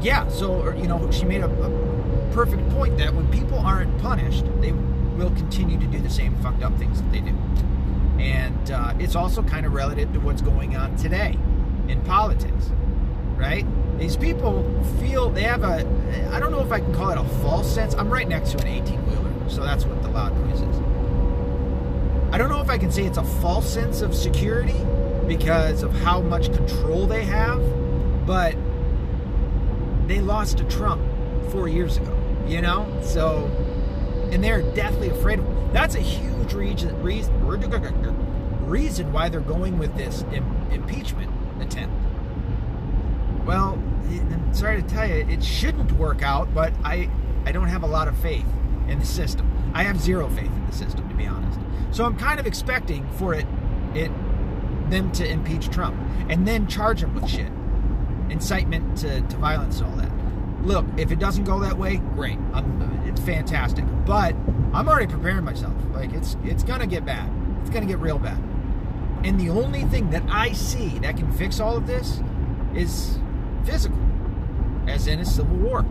yeah. 0.00 0.28
So 0.28 0.70
you 0.74 0.86
know, 0.86 1.10
she 1.10 1.24
made 1.24 1.42
a, 1.42 1.48
a 1.48 2.30
perfect 2.32 2.68
point 2.70 2.98
that 2.98 3.14
when 3.14 3.30
people 3.30 3.58
aren't 3.58 3.96
punished, 4.00 4.44
they 4.60 4.72
will 4.72 5.30
continue 5.30 5.78
to 5.78 5.86
do 5.86 5.98
the 6.00 6.10
same 6.10 6.36
fucked 6.36 6.62
up 6.62 6.76
things 6.78 7.00
that 7.00 7.12
they 7.12 7.20
do. 7.20 7.36
And 8.18 8.70
uh, 8.70 8.94
it's 8.98 9.14
also 9.14 9.42
kind 9.42 9.66
of 9.66 9.72
relative 9.72 10.12
to 10.12 10.20
what's 10.20 10.42
going 10.42 10.76
on 10.76 10.96
today 10.96 11.38
in 11.88 12.00
politics, 12.02 12.70
right? 13.36 13.66
These 13.98 14.16
people 14.16 14.64
feel 15.00 15.30
they 15.30 15.42
have 15.42 15.62
a, 15.62 15.86
I 16.32 16.40
don't 16.40 16.50
know 16.50 16.60
if 16.60 16.72
I 16.72 16.80
can 16.80 16.92
call 16.94 17.10
it 17.10 17.18
a 17.18 17.24
false 17.42 17.72
sense. 17.72 17.94
I'm 17.94 18.10
right 18.10 18.26
next 18.26 18.52
to 18.52 18.58
an 18.60 18.66
18 18.66 19.06
wheeler, 19.06 19.48
so 19.48 19.62
that's 19.62 19.84
what 19.84 20.02
the 20.02 20.08
loud 20.08 20.36
noise 20.46 20.60
is. 20.60 20.76
I 22.32 22.38
don't 22.38 22.48
know 22.48 22.60
if 22.60 22.70
I 22.70 22.78
can 22.78 22.90
say 22.90 23.04
it's 23.04 23.18
a 23.18 23.24
false 23.24 23.72
sense 23.72 24.00
of 24.00 24.14
security 24.14 24.80
because 25.26 25.82
of 25.82 25.92
how 25.92 26.20
much 26.20 26.52
control 26.52 27.06
they 27.06 27.24
have, 27.24 27.62
but 28.26 28.54
they 30.06 30.20
lost 30.20 30.58
to 30.58 30.64
Trump 30.64 31.02
four 31.50 31.68
years 31.68 31.96
ago, 31.96 32.16
you 32.46 32.60
know? 32.60 32.86
So, 33.02 33.46
and 34.32 34.42
they're 34.42 34.62
deathly 34.74 35.08
afraid 35.08 35.38
of. 35.38 35.72
That's 35.72 35.94
a 35.94 36.00
huge 36.00 36.52
reason, 36.52 37.02
reason, 37.02 37.32
why 39.12 39.28
they're 39.28 39.40
going 39.40 39.78
with 39.78 39.96
this 39.96 40.24
Im- 40.32 40.68
impeachment 40.70 41.30
attempt. 41.60 41.94
Well, 43.44 43.82
I'm 44.08 44.54
sorry 44.54 44.82
to 44.82 44.88
tell 44.88 45.08
you, 45.08 45.26
it 45.28 45.42
shouldn't 45.42 45.92
work 45.92 46.22
out, 46.22 46.52
but 46.54 46.72
I, 46.84 47.10
I 47.44 47.52
don't 47.52 47.68
have 47.68 47.82
a 47.82 47.86
lot 47.86 48.08
of 48.08 48.16
faith 48.18 48.46
in 48.88 48.98
the 48.98 49.06
system. 49.06 49.50
I 49.74 49.84
have 49.84 50.00
zero 50.00 50.28
faith 50.28 50.50
in 50.50 50.66
the 50.66 50.72
system, 50.72 51.08
to 51.08 51.14
be 51.14 51.26
honest. 51.26 51.58
So 51.90 52.04
I'm 52.04 52.16
kind 52.16 52.40
of 52.40 52.46
expecting 52.46 53.08
for 53.12 53.34
it, 53.34 53.46
it, 53.94 54.10
them 54.90 55.10
to 55.12 55.26
impeach 55.26 55.68
Trump 55.70 55.96
and 56.28 56.46
then 56.46 56.66
charge 56.66 57.02
him 57.02 57.14
with 57.14 57.28
shit, 57.28 57.50
incitement 58.30 58.98
to, 58.98 59.20
to 59.22 59.36
violence, 59.36 59.80
and 59.80 59.90
all 59.90 59.96
that. 59.96 60.10
Look, 60.64 60.86
if 60.96 61.10
it 61.10 61.18
doesn't 61.18 61.44
go 61.44 61.60
that 61.60 61.76
way, 61.76 61.96
great. 62.14 62.38
I'm, 62.52 63.02
it's 63.06 63.20
fantastic. 63.20 63.84
But 64.06 64.34
I'm 64.72 64.88
already 64.88 65.06
preparing 65.06 65.44
myself. 65.44 65.74
Like 65.92 66.12
it's 66.12 66.36
it's 66.44 66.62
gonna 66.62 66.86
get 66.86 67.04
bad. 67.04 67.30
It's 67.60 67.70
gonna 67.70 67.86
get 67.86 67.98
real 67.98 68.18
bad. 68.18 68.38
And 69.24 69.40
the 69.40 69.50
only 69.50 69.84
thing 69.84 70.10
that 70.10 70.22
I 70.28 70.52
see 70.52 70.98
that 71.00 71.16
can 71.16 71.30
fix 71.32 71.60
all 71.60 71.76
of 71.76 71.86
this 71.86 72.20
is 72.74 73.18
physical, 73.64 73.98
as 74.86 75.06
in 75.06 75.20
a 75.20 75.24
civil 75.24 75.56
war. 75.56 75.84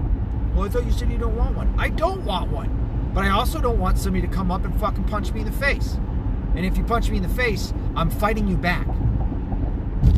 Well, 0.54 0.66
I 0.66 0.70
thought 0.70 0.86
you 0.86 0.92
said 0.92 1.12
you 1.12 1.18
don't 1.18 1.36
want 1.36 1.56
one. 1.56 1.74
I 1.80 1.90
don't 1.90 2.24
want 2.26 2.52
one. 2.52 3.12
But 3.14 3.26
I 3.26 3.30
also 3.30 3.62
don't 3.62 3.80
want 3.80 3.98
somebody 3.98 4.28
to 4.28 4.34
come 4.34 4.52
up 4.52 4.66
and 4.66 4.80
fucking 4.80 5.06
punch 5.06 5.32
me 5.34 5.42
in 5.42 5.46
the 5.46 5.52
face. 5.52 5.98
And 6.56 6.66
if 6.66 6.78
you 6.78 6.84
punch 6.84 7.10
me 7.10 7.18
in 7.18 7.24
the 7.24 7.30
face, 7.30 7.74
I'm 7.96 8.10
fighting 8.10 8.48
you 8.48 8.58
back. 8.58 8.88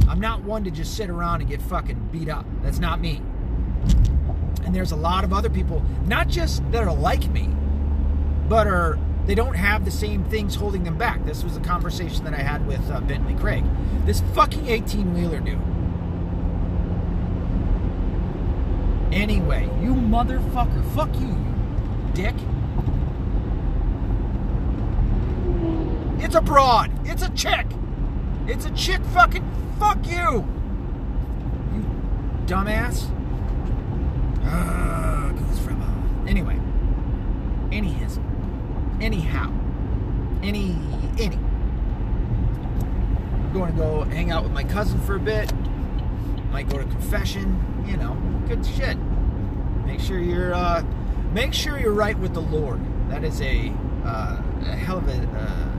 I'm 0.08 0.20
not 0.20 0.44
one 0.44 0.64
to 0.64 0.72
just 0.72 0.96
sit 0.96 1.10
around 1.10 1.42
and 1.42 1.50
get 1.50 1.62
fucking 1.62 2.10
beat 2.12 2.30
up. 2.30 2.46
That's 2.62 2.80
not 2.80 3.00
me. 3.00 3.22
And 4.64 4.74
there's 4.74 4.92
a 4.92 4.96
lot 4.96 5.24
of 5.24 5.32
other 5.32 5.50
people, 5.50 5.84
not 6.06 6.28
just 6.28 6.70
that 6.72 6.84
are 6.84 6.94
like 6.94 7.30
me, 7.30 7.50
but 8.50 8.68
are 8.68 8.98
they 9.26 9.36
don't 9.36 9.56
have 9.56 9.86
the 9.86 9.92
same 9.92 10.24
things 10.26 10.54
holding 10.56 10.84
them 10.84 10.98
back. 10.98 11.26
This 11.26 11.44
was 11.44 11.58
a 11.58 11.60
conversation 11.60 12.24
that 12.26 12.34
I 12.34 12.42
had 12.42 12.66
with 12.68 12.90
uh, 12.92 13.02
Bentley 13.02 13.34
Craig. 13.34 13.64
This 14.06 14.22
fucking 14.34 14.68
18 14.68 15.14
wheeler 15.14 15.40
dude. 15.40 15.60
Anyway, 19.12 19.64
you 19.82 19.94
motherfucker. 19.96 20.84
Fuck 20.94 21.14
you, 21.16 21.28
you 21.28 22.12
dick. 22.14 22.36
It's 26.20 26.36
a 26.36 26.42
broad. 26.42 26.92
It's 27.08 27.24
a 27.24 27.30
chick. 27.32 27.68
It's 28.48 28.66
a 28.66 28.72
chick 28.72 29.02
fucking. 29.14 29.44
Fuck 29.80 30.06
you. 30.08 30.46
You 31.74 31.86
dumbass. 32.46 33.10
Uh, 34.44 35.32
goes 35.32 35.60
from 35.60 35.82
uh, 35.82 36.30
Anyway. 36.30 36.60
Anyhism. 37.70 38.24
Anyhow. 39.02 39.52
Any. 40.44 40.78
Any. 41.20 41.38
I'm 43.36 43.52
going 43.54 43.72
to 43.74 43.78
go 43.78 44.04
hang 44.04 44.32
out 44.32 44.44
with 44.44 44.52
my 44.52 44.64
cousin 44.64 45.00
for 45.02 45.16
a 45.16 45.20
bit. 45.20 45.52
Might 46.52 46.70
go 46.70 46.78
to 46.78 46.84
confession. 46.84 47.84
You 47.88 47.98
know, 47.98 48.16
good 48.48 48.66
shit. 48.66 48.98
Make 49.86 50.00
sure 50.00 50.20
you're. 50.20 50.54
Uh, 50.54 50.84
make 51.34 51.54
sure 51.54 51.78
you're 51.78 51.92
right 51.92 52.18
with 52.18 52.34
the 52.34 52.42
Lord. 52.42 52.80
That 53.10 53.24
is 53.24 53.42
a, 53.42 53.72
uh, 54.06 54.42
a 54.62 54.76
hell 54.76 54.98
of 54.98 55.08
a, 55.08 55.14
uh, 55.14 55.16
a 55.16 55.75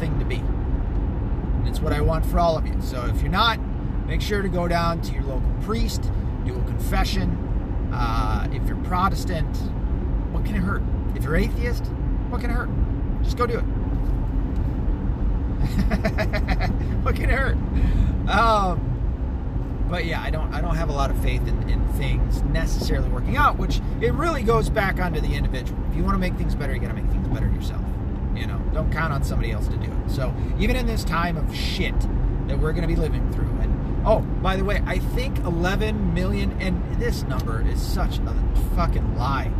thing 0.00 0.18
to 0.18 0.24
be. 0.24 0.36
And 0.36 1.68
it's 1.68 1.80
what 1.80 1.92
I 1.92 2.00
want 2.00 2.24
for 2.26 2.40
all 2.40 2.56
of 2.56 2.66
you. 2.66 2.74
So 2.80 3.04
if 3.06 3.20
you're 3.20 3.30
not, 3.30 3.60
make 4.06 4.22
sure 4.22 4.42
to 4.42 4.48
go 4.48 4.66
down 4.66 5.00
to 5.02 5.12
your 5.12 5.22
local 5.22 5.54
priest, 5.62 6.10
do 6.44 6.56
a 6.56 6.64
confession. 6.64 7.30
Uh, 7.92 8.48
if 8.52 8.66
you're 8.66 8.76
Protestant, 8.78 9.56
what 10.32 10.44
can 10.44 10.56
it 10.56 10.60
hurt? 10.60 10.82
If 11.14 11.22
you're 11.24 11.36
atheist, 11.36 11.84
what 12.30 12.40
can 12.40 12.50
it 12.50 12.54
hurt? 12.54 12.70
Just 13.22 13.36
go 13.36 13.46
do 13.46 13.58
it. 13.58 13.62
what 17.02 17.14
can 17.14 17.28
it 17.28 17.38
hurt? 17.38 17.56
Um, 18.28 18.90
but 19.90 20.06
yeah, 20.06 20.22
I 20.22 20.30
don't 20.30 20.54
I 20.54 20.60
don't 20.60 20.76
have 20.76 20.88
a 20.88 20.92
lot 20.92 21.10
of 21.10 21.20
faith 21.20 21.46
in, 21.46 21.68
in 21.68 21.86
things 21.94 22.42
necessarily 22.42 23.08
working 23.08 23.36
out, 23.36 23.58
which 23.58 23.80
it 24.00 24.14
really 24.14 24.42
goes 24.42 24.70
back 24.70 25.00
onto 25.00 25.20
the 25.20 25.34
individual. 25.34 25.78
If 25.90 25.96
you 25.96 26.04
want 26.04 26.14
to 26.14 26.18
make 26.18 26.36
things 26.36 26.54
better, 26.54 26.72
you 26.72 26.80
got 26.80 26.88
to 26.88 26.94
make 26.94 27.10
things 27.10 27.26
better 27.28 27.48
yourself. 27.48 27.82
You 28.40 28.46
know, 28.46 28.58
don't 28.72 28.90
count 28.90 29.12
on 29.12 29.22
somebody 29.22 29.52
else 29.52 29.68
to 29.68 29.76
do 29.76 29.92
it. 29.92 30.10
So 30.10 30.34
even 30.58 30.74
in 30.74 30.86
this 30.86 31.04
time 31.04 31.36
of 31.36 31.54
shit 31.54 31.98
that 32.48 32.58
we're 32.58 32.72
going 32.72 32.82
to 32.82 32.88
be 32.88 32.96
living 32.96 33.30
through, 33.32 33.50
and 33.60 34.06
oh, 34.06 34.20
by 34.20 34.56
the 34.56 34.64
way, 34.64 34.82
I 34.86 34.98
think 34.98 35.38
11 35.40 36.14
million, 36.14 36.58
and 36.60 36.82
this 36.98 37.22
number 37.24 37.60
is 37.68 37.82
such 37.82 38.18
a 38.18 38.34
fucking 38.74 39.16
lie. 39.16 39.52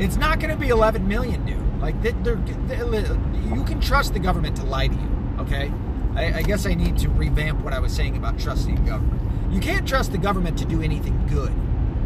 It's 0.00 0.16
not 0.16 0.40
going 0.40 0.50
to 0.50 0.56
be 0.56 0.70
11 0.70 1.06
million, 1.06 1.46
dude. 1.46 1.80
Like, 1.80 2.02
they're, 2.02 2.12
they're, 2.12 3.16
you 3.54 3.62
can 3.64 3.80
trust 3.80 4.12
the 4.12 4.18
government 4.18 4.56
to 4.56 4.64
lie 4.64 4.88
to 4.88 4.94
you, 4.94 5.36
okay? 5.38 5.72
I, 6.16 6.38
I 6.38 6.42
guess 6.42 6.66
I 6.66 6.74
need 6.74 6.98
to 6.98 7.08
revamp 7.10 7.60
what 7.60 7.72
I 7.72 7.78
was 7.78 7.92
saying 7.92 8.16
about 8.16 8.40
trusting 8.40 8.84
government. 8.84 9.52
You 9.52 9.60
can't 9.60 9.86
trust 9.86 10.10
the 10.10 10.18
government 10.18 10.58
to 10.58 10.64
do 10.64 10.82
anything 10.82 11.26
good. 11.28 11.52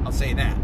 I'll 0.04 0.12
say 0.12 0.34
that. 0.34 0.54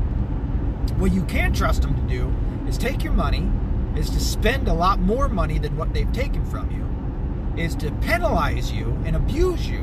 What 0.98 1.12
you 1.12 1.24
can 1.24 1.54
trust 1.54 1.80
them 1.80 1.94
to 1.94 2.02
do 2.02 2.34
is 2.68 2.76
take 2.76 3.02
your 3.02 3.14
money, 3.14 3.50
is 3.96 4.10
to 4.10 4.20
spend 4.20 4.68
a 4.68 4.74
lot 4.74 4.98
more 4.98 5.28
money 5.28 5.58
than 5.58 5.76
what 5.76 5.92
they've 5.92 6.12
taken 6.12 6.44
from 6.46 6.70
you, 6.70 7.62
is 7.62 7.74
to 7.76 7.90
penalize 7.92 8.72
you 8.72 8.98
and 9.04 9.16
abuse 9.16 9.68
you, 9.68 9.80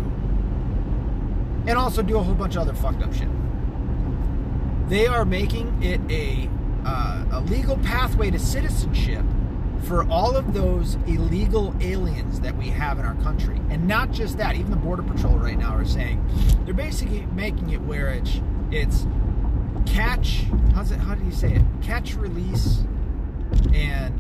and 1.68 1.78
also 1.78 2.02
do 2.02 2.18
a 2.18 2.24
whole 2.24 2.34
bunch 2.34 2.56
of 2.56 2.64
other 2.64 2.74
fucked 2.74 3.02
up 3.04 3.14
shit. 3.14 3.30
They 4.90 5.08
are 5.08 5.24
making 5.24 5.82
it 5.82 6.02
a 6.10 6.50
uh, 6.84 7.26
a 7.32 7.42
legal 7.42 7.78
pathway 7.78 8.32
to 8.32 8.40
citizenship 8.40 9.24
for 9.84 10.08
all 10.10 10.36
of 10.36 10.54
those 10.54 10.96
illegal 11.08 11.76
aliens 11.80 12.40
that 12.42 12.56
we 12.56 12.68
have 12.68 13.00
in 13.00 13.06
our 13.06 13.16
country. 13.16 13.60
And 13.70 13.88
not 13.88 14.12
just 14.12 14.38
that, 14.38 14.56
even 14.56 14.72
the 14.72 14.78
Border 14.78 15.04
Patrol 15.04 15.38
right 15.38 15.58
now 15.58 15.76
are 15.76 15.86
saying 15.86 16.24
they're 16.66 16.74
basically 16.74 17.26
making 17.34 17.70
it 17.72 17.82
where 17.82 18.10
it's 18.10 18.42
it's 18.72 19.08
catch 19.86 20.44
how's 20.76 20.92
it 20.92 21.00
how 21.00 21.16
do 21.16 21.26
you 21.26 21.32
say 21.32 21.54
it? 21.54 21.62
Catch 21.82 22.16
release 22.16 22.84
and 23.74 24.18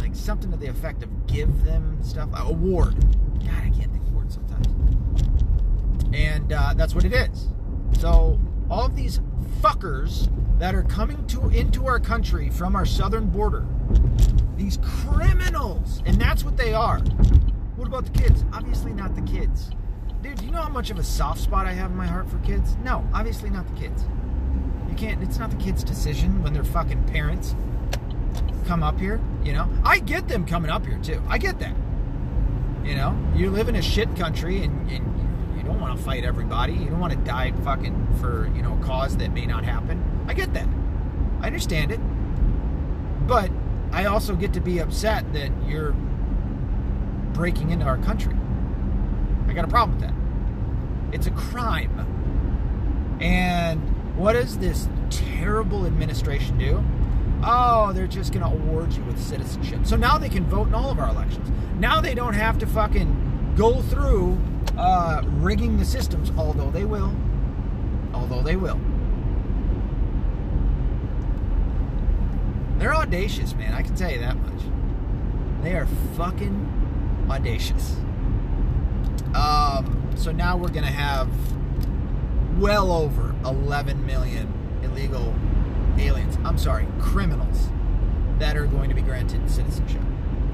like 0.00 0.14
something 0.14 0.50
to 0.50 0.56
the 0.56 0.66
effect 0.66 1.02
of 1.02 1.26
give 1.26 1.64
them 1.64 1.98
stuff 2.02 2.28
award. 2.34 2.94
God, 3.40 3.64
I 3.64 3.70
can't 3.70 3.92
think 3.92 4.04
of 4.06 4.12
words 4.12 4.34
sometimes. 4.34 4.66
And 6.14 6.52
uh, 6.52 6.74
that's 6.76 6.94
what 6.94 7.04
it 7.04 7.12
is. 7.12 7.48
So 7.98 8.38
all 8.70 8.86
of 8.86 8.96
these 8.96 9.20
fuckers 9.60 10.28
that 10.58 10.74
are 10.74 10.84
coming 10.84 11.26
to 11.28 11.48
into 11.48 11.86
our 11.86 11.98
country 11.98 12.50
from 12.50 12.76
our 12.76 12.86
southern 12.86 13.28
border, 13.28 13.66
these 14.56 14.78
criminals, 14.82 16.02
and 16.06 16.20
that's 16.20 16.44
what 16.44 16.56
they 16.56 16.74
are. 16.74 16.98
What 17.76 17.88
about 17.88 18.04
the 18.04 18.18
kids? 18.18 18.44
Obviously 18.52 18.92
not 18.92 19.14
the 19.14 19.22
kids. 19.22 19.70
Dude, 20.22 20.36
do 20.36 20.44
you 20.44 20.50
know 20.52 20.62
how 20.62 20.68
much 20.68 20.90
of 20.90 20.98
a 20.98 21.02
soft 21.02 21.40
spot 21.40 21.66
I 21.66 21.72
have 21.72 21.90
in 21.90 21.96
my 21.96 22.06
heart 22.06 22.28
for 22.28 22.38
kids? 22.38 22.76
No, 22.84 23.06
obviously 23.12 23.50
not 23.50 23.66
the 23.66 23.80
kids. 23.80 24.04
You 24.92 24.98
can't, 24.98 25.22
it's 25.22 25.38
not 25.38 25.50
the 25.50 25.56
kids' 25.56 25.82
decision 25.82 26.42
when 26.42 26.52
their 26.52 26.64
fucking 26.64 27.04
parents 27.04 27.56
come 28.66 28.82
up 28.82 29.00
here, 29.00 29.22
you 29.42 29.54
know? 29.54 29.66
I 29.82 30.00
get 30.00 30.28
them 30.28 30.44
coming 30.44 30.70
up 30.70 30.84
here 30.84 30.98
too. 31.02 31.22
I 31.28 31.38
get 31.38 31.58
that. 31.60 31.74
You 32.84 32.94
know, 32.94 33.16
you 33.34 33.48
live 33.48 33.70
in 33.70 33.76
a 33.76 33.80
shit 33.80 34.14
country 34.16 34.62
and, 34.62 34.90
and 34.90 35.56
you 35.56 35.62
don't 35.62 35.80
want 35.80 35.96
to 35.96 36.04
fight 36.04 36.24
everybody. 36.24 36.74
You 36.74 36.90
don't 36.90 37.00
want 37.00 37.14
to 37.14 37.18
die 37.20 37.52
fucking 37.64 38.18
for, 38.20 38.50
you 38.54 38.60
know, 38.60 38.78
a 38.78 38.84
cause 38.84 39.16
that 39.16 39.32
may 39.32 39.46
not 39.46 39.64
happen. 39.64 40.26
I 40.28 40.34
get 40.34 40.52
that. 40.52 40.68
I 41.40 41.46
understand 41.46 41.90
it. 41.90 42.00
But 43.26 43.50
I 43.92 44.04
also 44.04 44.34
get 44.34 44.52
to 44.52 44.60
be 44.60 44.78
upset 44.78 45.32
that 45.32 45.50
you're 45.66 45.92
breaking 47.32 47.70
into 47.70 47.86
our 47.86 47.96
country. 47.96 48.36
I 49.48 49.54
got 49.54 49.64
a 49.64 49.68
problem 49.68 49.98
with 49.98 50.06
that. 50.06 51.14
It's 51.14 51.26
a 51.26 51.30
crime. 51.30 51.98
And 53.22 53.91
what 54.22 54.34
does 54.34 54.56
this 54.58 54.88
terrible 55.10 55.84
administration 55.84 56.56
do? 56.56 56.80
Oh, 57.44 57.92
they're 57.92 58.06
just 58.06 58.32
going 58.32 58.48
to 58.48 58.56
award 58.56 58.92
you 58.92 59.02
with 59.02 59.20
citizenship. 59.20 59.80
So 59.84 59.96
now 59.96 60.16
they 60.16 60.28
can 60.28 60.44
vote 60.44 60.68
in 60.68 60.74
all 60.74 60.92
of 60.92 61.00
our 61.00 61.08
elections. 61.08 61.50
Now 61.80 62.00
they 62.00 62.14
don't 62.14 62.34
have 62.34 62.56
to 62.58 62.66
fucking 62.68 63.54
go 63.56 63.82
through 63.82 64.38
uh, 64.78 65.22
rigging 65.26 65.76
the 65.76 65.84
systems, 65.84 66.30
although 66.38 66.70
they 66.70 66.84
will. 66.84 67.12
Although 68.14 68.42
they 68.42 68.54
will. 68.54 68.78
They're 72.78 72.94
audacious, 72.94 73.56
man. 73.56 73.74
I 73.74 73.82
can 73.82 73.96
tell 73.96 74.12
you 74.12 74.20
that 74.20 74.36
much. 74.36 74.62
They 75.64 75.74
are 75.74 75.88
fucking 76.16 77.26
audacious. 77.28 77.96
Um, 79.34 80.12
so 80.14 80.30
now 80.30 80.56
we're 80.56 80.68
going 80.68 80.84
to 80.84 80.92
have 80.92 81.28
well 82.60 82.92
over 82.92 83.31
11 83.44 84.04
million 84.06 84.52
illegal 84.82 85.34
aliens, 85.98 86.38
I'm 86.44 86.58
sorry, 86.58 86.86
criminals 87.00 87.68
that 88.38 88.56
are 88.56 88.66
going 88.66 88.88
to 88.88 88.94
be 88.94 89.02
granted 89.02 89.48
citizenship. 89.50 90.00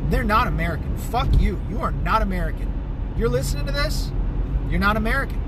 They're 0.09 0.25
not 0.25 0.47
American. 0.47 0.97
Fuck 0.97 1.28
you. 1.38 1.61
You 1.68 1.80
are 1.80 1.92
not 1.92 2.23
American. 2.23 2.73
You're 3.16 3.28
listening 3.28 3.66
to 3.66 3.73
this, 3.73 4.12
you're 4.68 4.80
not 4.80 4.97
American. 4.97 5.42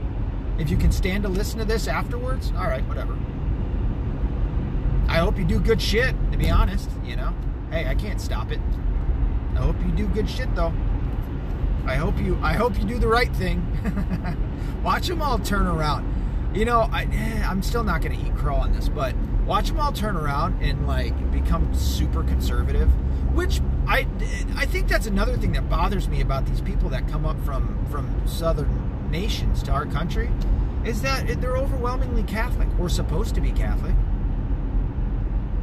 If 0.58 0.70
you 0.70 0.76
can 0.76 0.92
stand 0.92 1.22
to 1.22 1.28
listen 1.28 1.58
to 1.58 1.64
this 1.64 1.88
afterwards, 1.88 2.52
all 2.56 2.66
right, 2.66 2.86
whatever. 2.86 3.16
I 5.08 5.18
hope 5.18 5.38
you 5.38 5.44
do 5.44 5.58
good 5.58 5.80
shit, 5.80 6.14
to 6.32 6.38
be 6.38 6.50
honest, 6.50 6.90
you 7.04 7.16
know. 7.16 7.34
Hey, 7.70 7.86
I 7.86 7.94
can't 7.94 8.20
stop 8.20 8.50
it. 8.50 8.60
I 9.54 9.58
hope 9.60 9.76
you 9.84 9.90
do 9.92 10.06
good 10.08 10.28
shit 10.28 10.54
though. 10.54 10.72
I 11.86 11.94
hope 11.94 12.18
you 12.18 12.38
I 12.42 12.52
hope 12.52 12.78
you 12.78 12.84
do 12.84 12.98
the 12.98 13.08
right 13.08 13.34
thing. 13.34 13.64
Watch 14.84 15.08
them 15.08 15.22
all 15.22 15.38
turn 15.38 15.66
around. 15.66 16.19
You 16.52 16.64
know, 16.64 16.88
I 16.92 17.04
eh, 17.04 17.46
I'm 17.46 17.62
still 17.62 17.84
not 17.84 18.02
going 18.02 18.18
to 18.18 18.26
eat 18.26 18.34
crow 18.36 18.56
on 18.56 18.72
this, 18.72 18.88
but 18.88 19.14
watch 19.46 19.68
them 19.68 19.78
all 19.78 19.92
turn 19.92 20.16
around 20.16 20.60
and 20.62 20.86
like 20.86 21.14
become 21.30 21.72
super 21.74 22.24
conservative, 22.24 22.88
which 23.34 23.60
I 23.86 24.06
I 24.56 24.66
think 24.66 24.88
that's 24.88 25.06
another 25.06 25.36
thing 25.36 25.52
that 25.52 25.68
bothers 25.70 26.08
me 26.08 26.20
about 26.20 26.46
these 26.46 26.60
people 26.60 26.88
that 26.90 27.06
come 27.08 27.24
up 27.24 27.40
from 27.44 27.86
from 27.86 28.26
southern 28.26 29.10
nations 29.10 29.62
to 29.64 29.72
our 29.72 29.86
country 29.86 30.30
is 30.84 31.02
that 31.02 31.40
they're 31.40 31.56
overwhelmingly 31.56 32.22
Catholic 32.24 32.68
or 32.78 32.88
supposed 32.88 33.34
to 33.34 33.40
be 33.40 33.52
Catholic. 33.52 33.94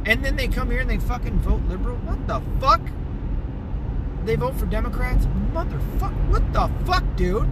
And 0.06 0.24
then 0.24 0.36
they 0.36 0.48
come 0.48 0.70
here 0.70 0.80
and 0.80 0.88
they 0.88 0.98
fucking 0.98 1.38
vote 1.40 1.62
liberal. 1.68 1.96
What 1.98 2.26
the 2.26 2.40
fuck? 2.60 2.80
They 4.24 4.36
vote 4.36 4.54
for 4.54 4.66
Democrats? 4.66 5.26
Motherfuck. 5.52 6.14
What 6.30 6.52
the 6.52 6.70
fuck, 6.86 7.04
dude? 7.16 7.48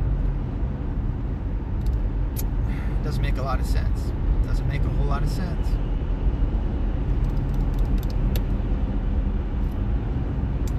Doesn't 3.07 3.23
make 3.23 3.37
a 3.37 3.43
lot 3.43 3.61
of 3.61 3.67
sense. 3.67 4.11
Doesn't 4.45 4.67
make 4.67 4.83
a 4.83 4.89
whole 4.89 5.07
lot 5.07 5.23
of 5.23 5.29
sense. 5.29 5.69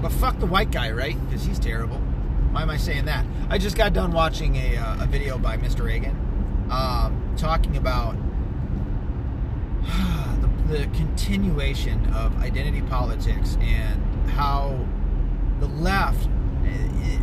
But 0.02 0.12
fuck 0.12 0.38
the 0.38 0.44
white 0.44 0.70
guy, 0.70 0.90
right? 0.90 1.16
Because 1.24 1.46
he's 1.46 1.58
terrible. 1.58 1.96
Why 2.50 2.60
am 2.60 2.68
I 2.68 2.76
saying 2.76 3.06
that? 3.06 3.24
I 3.48 3.56
just 3.56 3.78
got 3.78 3.94
done 3.94 4.12
watching 4.12 4.56
a, 4.56 4.76
uh, 4.76 5.04
a 5.04 5.06
video 5.06 5.38
by 5.38 5.56
Mr. 5.56 5.86
Reagan 5.86 6.14
um, 6.70 7.34
talking 7.38 7.78
about 7.78 8.14
the, 10.68 10.80
the 10.80 10.84
continuation 10.88 12.04
of 12.12 12.38
identity 12.42 12.82
politics 12.82 13.56
and 13.62 14.04
how 14.32 14.78
the 15.60 15.66
left, 15.68 16.28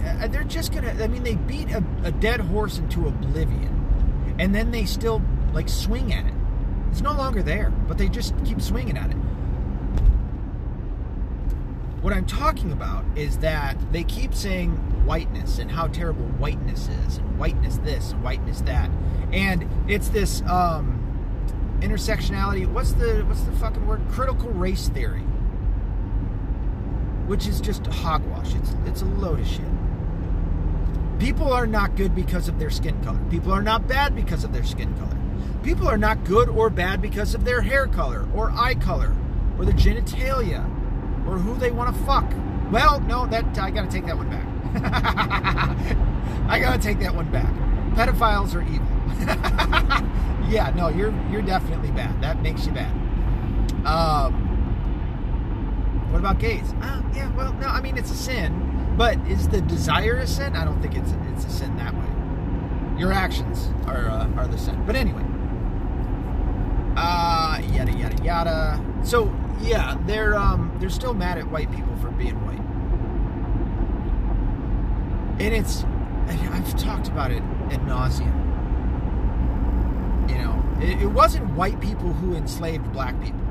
uh, 0.03 0.27
they're 0.29 0.43
just 0.45 0.73
gonna, 0.73 0.97
I 0.99 1.05
mean, 1.05 1.21
they 1.21 1.35
beat 1.35 1.69
a, 1.69 1.83
a 2.03 2.11
dead 2.11 2.39
horse 2.39 2.79
into 2.79 3.07
oblivion 3.07 3.84
and 4.39 4.53
then 4.53 4.71
they 4.71 4.85
still 4.85 5.21
like 5.53 5.69
swing 5.69 6.13
at 6.13 6.25
it. 6.25 6.33
It's 6.91 7.01
no 7.01 7.13
longer 7.13 7.43
there, 7.43 7.71
but 7.87 7.97
they 7.97 8.09
just 8.09 8.33
keep 8.45 8.61
swinging 8.61 8.97
at 8.97 9.11
it. 9.11 9.17
What 12.01 12.13
I'm 12.13 12.25
talking 12.25 12.71
about 12.71 13.03
is 13.17 13.39
that 13.39 13.77
they 13.91 14.03
keep 14.03 14.35
saying 14.35 14.71
whiteness 15.05 15.57
and 15.59 15.71
how 15.71 15.87
terrible 15.87 16.25
whiteness 16.37 16.87
is, 16.87 17.17
and 17.17 17.39
whiteness 17.39 17.77
this 17.77 18.11
and 18.11 18.23
whiteness 18.23 18.61
that, 18.61 18.89
and 19.33 19.67
it's 19.89 20.09
this 20.09 20.41
um, 20.43 21.01
intersectionality. 21.81 22.71
What's 22.71 22.93
the 22.93 23.23
what's 23.27 23.41
the 23.41 23.51
fucking 23.53 23.87
word? 23.87 24.01
Critical 24.09 24.49
race 24.51 24.87
theory, 24.89 25.23
which 27.25 27.47
is 27.47 27.59
just 27.59 27.87
hogwash. 27.87 28.53
It's 28.53 28.75
it's 28.85 29.01
a 29.01 29.05
load 29.05 29.39
of 29.39 29.47
shit. 29.47 29.65
People 31.19 31.51
are 31.51 31.65
not 31.67 31.95
good 31.95 32.13
because 32.13 32.47
of 32.47 32.59
their 32.59 32.69
skin 32.69 33.01
color. 33.03 33.19
People 33.29 33.51
are 33.51 33.61
not 33.61 33.87
bad 33.87 34.15
because 34.15 34.43
of 34.43 34.51
their 34.53 34.63
skin 34.63 34.93
color. 34.97 35.17
People 35.63 35.87
are 35.87 35.97
not 35.97 36.23
good 36.25 36.49
or 36.49 36.69
bad 36.69 37.01
because 37.01 37.33
of 37.33 37.45
their 37.45 37.61
hair 37.61 37.87
color 37.87 38.27
or 38.35 38.51
eye 38.51 38.75
color 38.75 39.15
or 39.57 39.65
their 39.65 39.73
genitalia 39.73 40.63
or 41.27 41.37
who 41.37 41.55
they 41.55 41.71
want 41.71 41.95
to 41.95 42.03
fuck. 42.03 42.29
Well, 42.71 42.99
no, 43.01 43.25
that 43.27 43.57
I 43.57 43.71
got 43.71 43.89
to 43.89 43.91
take 43.91 44.05
that 44.05 44.17
one 44.17 44.29
back. 44.29 44.45
I 46.49 46.59
got 46.59 46.73
to 46.73 46.81
take 46.81 46.99
that 46.99 47.15
one 47.15 47.31
back. 47.31 47.51
Pedophiles 47.95 48.53
are 48.53 48.61
evil. 48.63 48.85
yeah, 50.51 50.73
no, 50.75 50.89
you're 50.89 51.13
you're 51.31 51.41
definitely 51.41 51.91
bad. 51.91 52.21
That 52.21 52.41
makes 52.41 52.65
you 52.65 52.73
bad. 52.73 52.91
Um, 53.85 54.33
what 56.11 56.19
about 56.19 56.39
gays? 56.39 56.73
Uh, 56.81 57.01
yeah, 57.13 57.33
well, 57.35 57.53
no, 57.53 57.67
I 57.67 57.81
mean 57.81 57.97
it's 57.97 58.11
a 58.11 58.15
sin, 58.15 58.51
but 58.97 59.17
is 59.27 59.47
the 59.49 59.61
desire 59.61 60.15
a 60.15 60.27
sin? 60.27 60.55
I 60.55 60.63
don't 60.65 60.81
think 60.81 60.95
it's 60.95 61.11
a, 61.11 61.33
it's 61.33 61.45
a 61.45 61.49
sin 61.49 61.75
that 61.77 61.93
way. 61.93 62.99
Your 62.99 63.11
actions 63.11 63.69
are 63.87 64.09
uh, 64.09 64.27
are 64.37 64.47
the 64.47 64.57
sin. 64.57 64.83
But 64.85 64.95
anyway, 64.95 65.23
uh, 66.95 67.61
yada 67.73 67.91
yada 67.91 68.23
yada. 68.23 68.85
So 69.03 69.33
yeah, 69.61 69.97
they're 70.05 70.35
um 70.35 70.75
they're 70.79 70.89
still 70.89 71.13
mad 71.13 71.37
at 71.37 71.49
white 71.51 71.71
people 71.71 71.95
for 71.97 72.09
being 72.11 72.35
white, 72.45 72.61
and 75.41 75.53
it's 75.53 75.83
I've 76.27 76.75
talked 76.77 77.07
about 77.07 77.31
it 77.31 77.43
ad 77.71 77.81
nauseum. 77.81 78.43
You 80.29 80.37
know, 80.37 80.63
it, 80.81 81.03
it 81.03 81.07
wasn't 81.07 81.53
white 81.53 81.79
people 81.81 82.13
who 82.13 82.33
enslaved 82.33 82.91
black 82.93 83.19
people. 83.21 83.44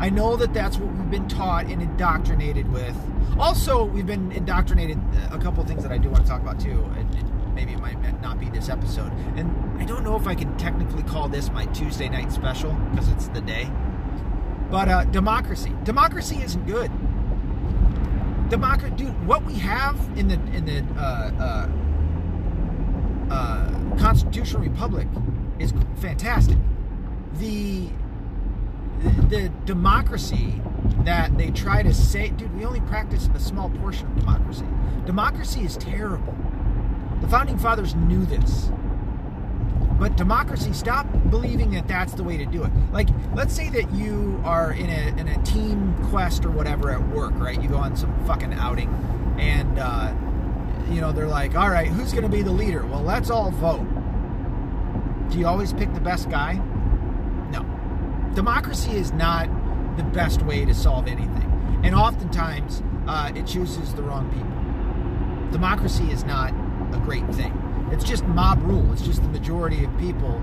I 0.00 0.08
know 0.08 0.34
that 0.36 0.54
that's 0.54 0.78
what 0.78 0.90
we've 0.96 1.10
been 1.10 1.28
taught 1.28 1.66
and 1.66 1.82
indoctrinated 1.82 2.72
with. 2.72 2.96
Also, 3.38 3.84
we've 3.84 4.06
been 4.06 4.32
indoctrinated 4.32 4.98
a 5.30 5.38
couple 5.38 5.62
things 5.64 5.82
that 5.82 5.92
I 5.92 5.98
do 5.98 6.08
want 6.08 6.24
to 6.24 6.30
talk 6.30 6.40
about 6.40 6.58
too. 6.58 6.90
And 6.96 7.54
maybe 7.54 7.72
it 7.72 7.80
might 7.80 8.22
not 8.22 8.40
be 8.40 8.48
this 8.48 8.70
episode. 8.70 9.12
And 9.36 9.50
I 9.78 9.84
don't 9.84 10.02
know 10.02 10.16
if 10.16 10.26
I 10.26 10.34
can 10.34 10.56
technically 10.56 11.02
call 11.02 11.28
this 11.28 11.50
my 11.50 11.66
Tuesday 11.66 12.08
night 12.08 12.32
special 12.32 12.72
because 12.90 13.08
it's 13.08 13.28
the 13.28 13.42
day. 13.42 13.70
But 14.70 14.88
uh, 14.88 15.04
democracy, 15.04 15.74
democracy 15.84 16.36
isn't 16.42 16.66
good. 16.66 16.90
Democracy, 18.48 18.94
dude. 18.96 19.26
What 19.26 19.44
we 19.44 19.54
have 19.54 19.96
in 20.16 20.28
the 20.28 20.34
in 20.56 20.64
the 20.64 20.82
uh, 20.98 21.30
uh, 21.38 21.68
uh, 23.30 23.98
constitutional 23.98 24.62
republic 24.62 25.06
is 25.58 25.74
fantastic. 25.96 26.56
The 27.34 27.88
the 29.28 29.50
democracy 29.64 30.60
that 31.04 31.36
they 31.38 31.50
try 31.50 31.82
to 31.82 31.94
say, 31.94 32.28
dude, 32.30 32.54
we 32.56 32.64
only 32.64 32.80
practice 32.82 33.28
a 33.34 33.40
small 33.40 33.70
portion 33.70 34.06
of 34.08 34.18
democracy. 34.18 34.66
Democracy 35.06 35.60
is 35.60 35.76
terrible. 35.76 36.34
The 37.20 37.28
founding 37.28 37.58
fathers 37.58 37.94
knew 37.94 38.24
this. 38.26 38.70
But 39.98 40.16
democracy, 40.16 40.72
stop 40.72 41.06
believing 41.30 41.70
that 41.72 41.86
that's 41.86 42.14
the 42.14 42.24
way 42.24 42.38
to 42.38 42.46
do 42.46 42.64
it. 42.64 42.70
Like, 42.92 43.08
let's 43.34 43.54
say 43.54 43.68
that 43.70 43.92
you 43.92 44.40
are 44.44 44.72
in 44.72 44.88
a, 44.88 45.20
in 45.20 45.28
a 45.28 45.42
team 45.42 45.94
quest 46.08 46.44
or 46.44 46.50
whatever 46.50 46.90
at 46.90 47.06
work, 47.08 47.32
right? 47.34 47.60
You 47.60 47.68
go 47.68 47.76
on 47.76 47.96
some 47.96 48.14
fucking 48.26 48.54
outing, 48.54 48.88
and, 49.38 49.78
uh, 49.78 50.14
you 50.90 51.02
know, 51.02 51.12
they're 51.12 51.28
like, 51.28 51.54
all 51.54 51.68
right, 51.68 51.88
who's 51.88 52.12
going 52.12 52.24
to 52.24 52.30
be 52.30 52.42
the 52.42 52.50
leader? 52.50 52.86
Well, 52.86 53.02
let's 53.02 53.30
all 53.30 53.50
vote. 53.50 53.86
Do 55.30 55.38
you 55.38 55.46
always 55.46 55.72
pick 55.72 55.92
the 55.92 56.00
best 56.00 56.30
guy? 56.30 56.60
Democracy 58.34 58.92
is 58.92 59.12
not 59.12 59.48
the 59.96 60.02
best 60.04 60.42
way 60.42 60.64
to 60.64 60.74
solve 60.74 61.06
anything. 61.08 61.80
And 61.82 61.94
oftentimes, 61.94 62.82
uh, 63.06 63.32
it 63.34 63.46
chooses 63.46 63.92
the 63.94 64.02
wrong 64.02 64.30
people. 64.30 65.50
Democracy 65.50 66.04
is 66.10 66.24
not 66.24 66.50
a 66.94 66.98
great 66.98 67.26
thing. 67.34 67.52
It's 67.90 68.04
just 68.04 68.24
mob 68.24 68.62
rule. 68.62 68.92
It's 68.92 69.02
just 69.02 69.22
the 69.22 69.28
majority 69.28 69.84
of 69.84 69.98
people 69.98 70.40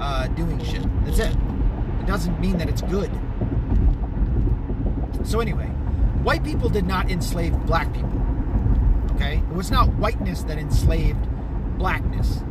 uh, 0.00 0.26
doing 0.28 0.62
shit. 0.64 0.82
That's 1.04 1.20
it. 1.20 1.36
It 2.00 2.06
doesn't 2.06 2.40
mean 2.40 2.58
that 2.58 2.68
it's 2.68 2.82
good. 2.82 3.10
So, 5.24 5.40
anyway, 5.40 5.66
white 6.22 6.42
people 6.42 6.68
did 6.68 6.86
not 6.86 7.10
enslave 7.10 7.52
black 7.66 7.92
people. 7.92 8.20
Okay? 9.12 9.38
It 9.38 9.54
was 9.54 9.70
not 9.70 9.94
whiteness 9.94 10.42
that 10.44 10.58
enslaved 10.58 11.24
blackness. 11.78 12.42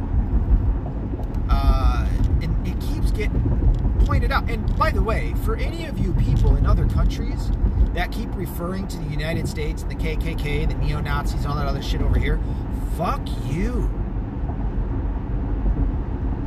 Uh, 1.50 2.08
and 2.42 2.68
it 2.68 2.80
keeps 2.80 3.12
getting 3.12 3.67
pointed 4.08 4.32
out. 4.32 4.50
And 4.50 4.76
by 4.78 4.90
the 4.90 5.04
way, 5.04 5.36
for 5.44 5.58
any 5.58 5.86
of 5.86 6.00
you 6.00 6.14
people 6.14 6.56
in 6.56 6.66
other 6.66 6.88
countries 6.88 7.52
that 7.94 8.12
keep 8.12 8.34
referring 8.36 8.88
to 8.88 8.98
the 8.98 9.10
United 9.10 9.50
States 9.50 9.82
and 9.84 9.92
the 9.92 9.96
KKK, 9.96 10.64
and 10.64 10.72
the 10.72 10.76
neo 10.76 11.02
Nazis, 11.02 11.46
all 11.46 11.56
that 11.56 11.68
other 11.68 11.82
shit 11.82 12.02
over 12.02 12.18
here, 12.18 12.40
fuck 12.96 13.22
you. 13.46 13.92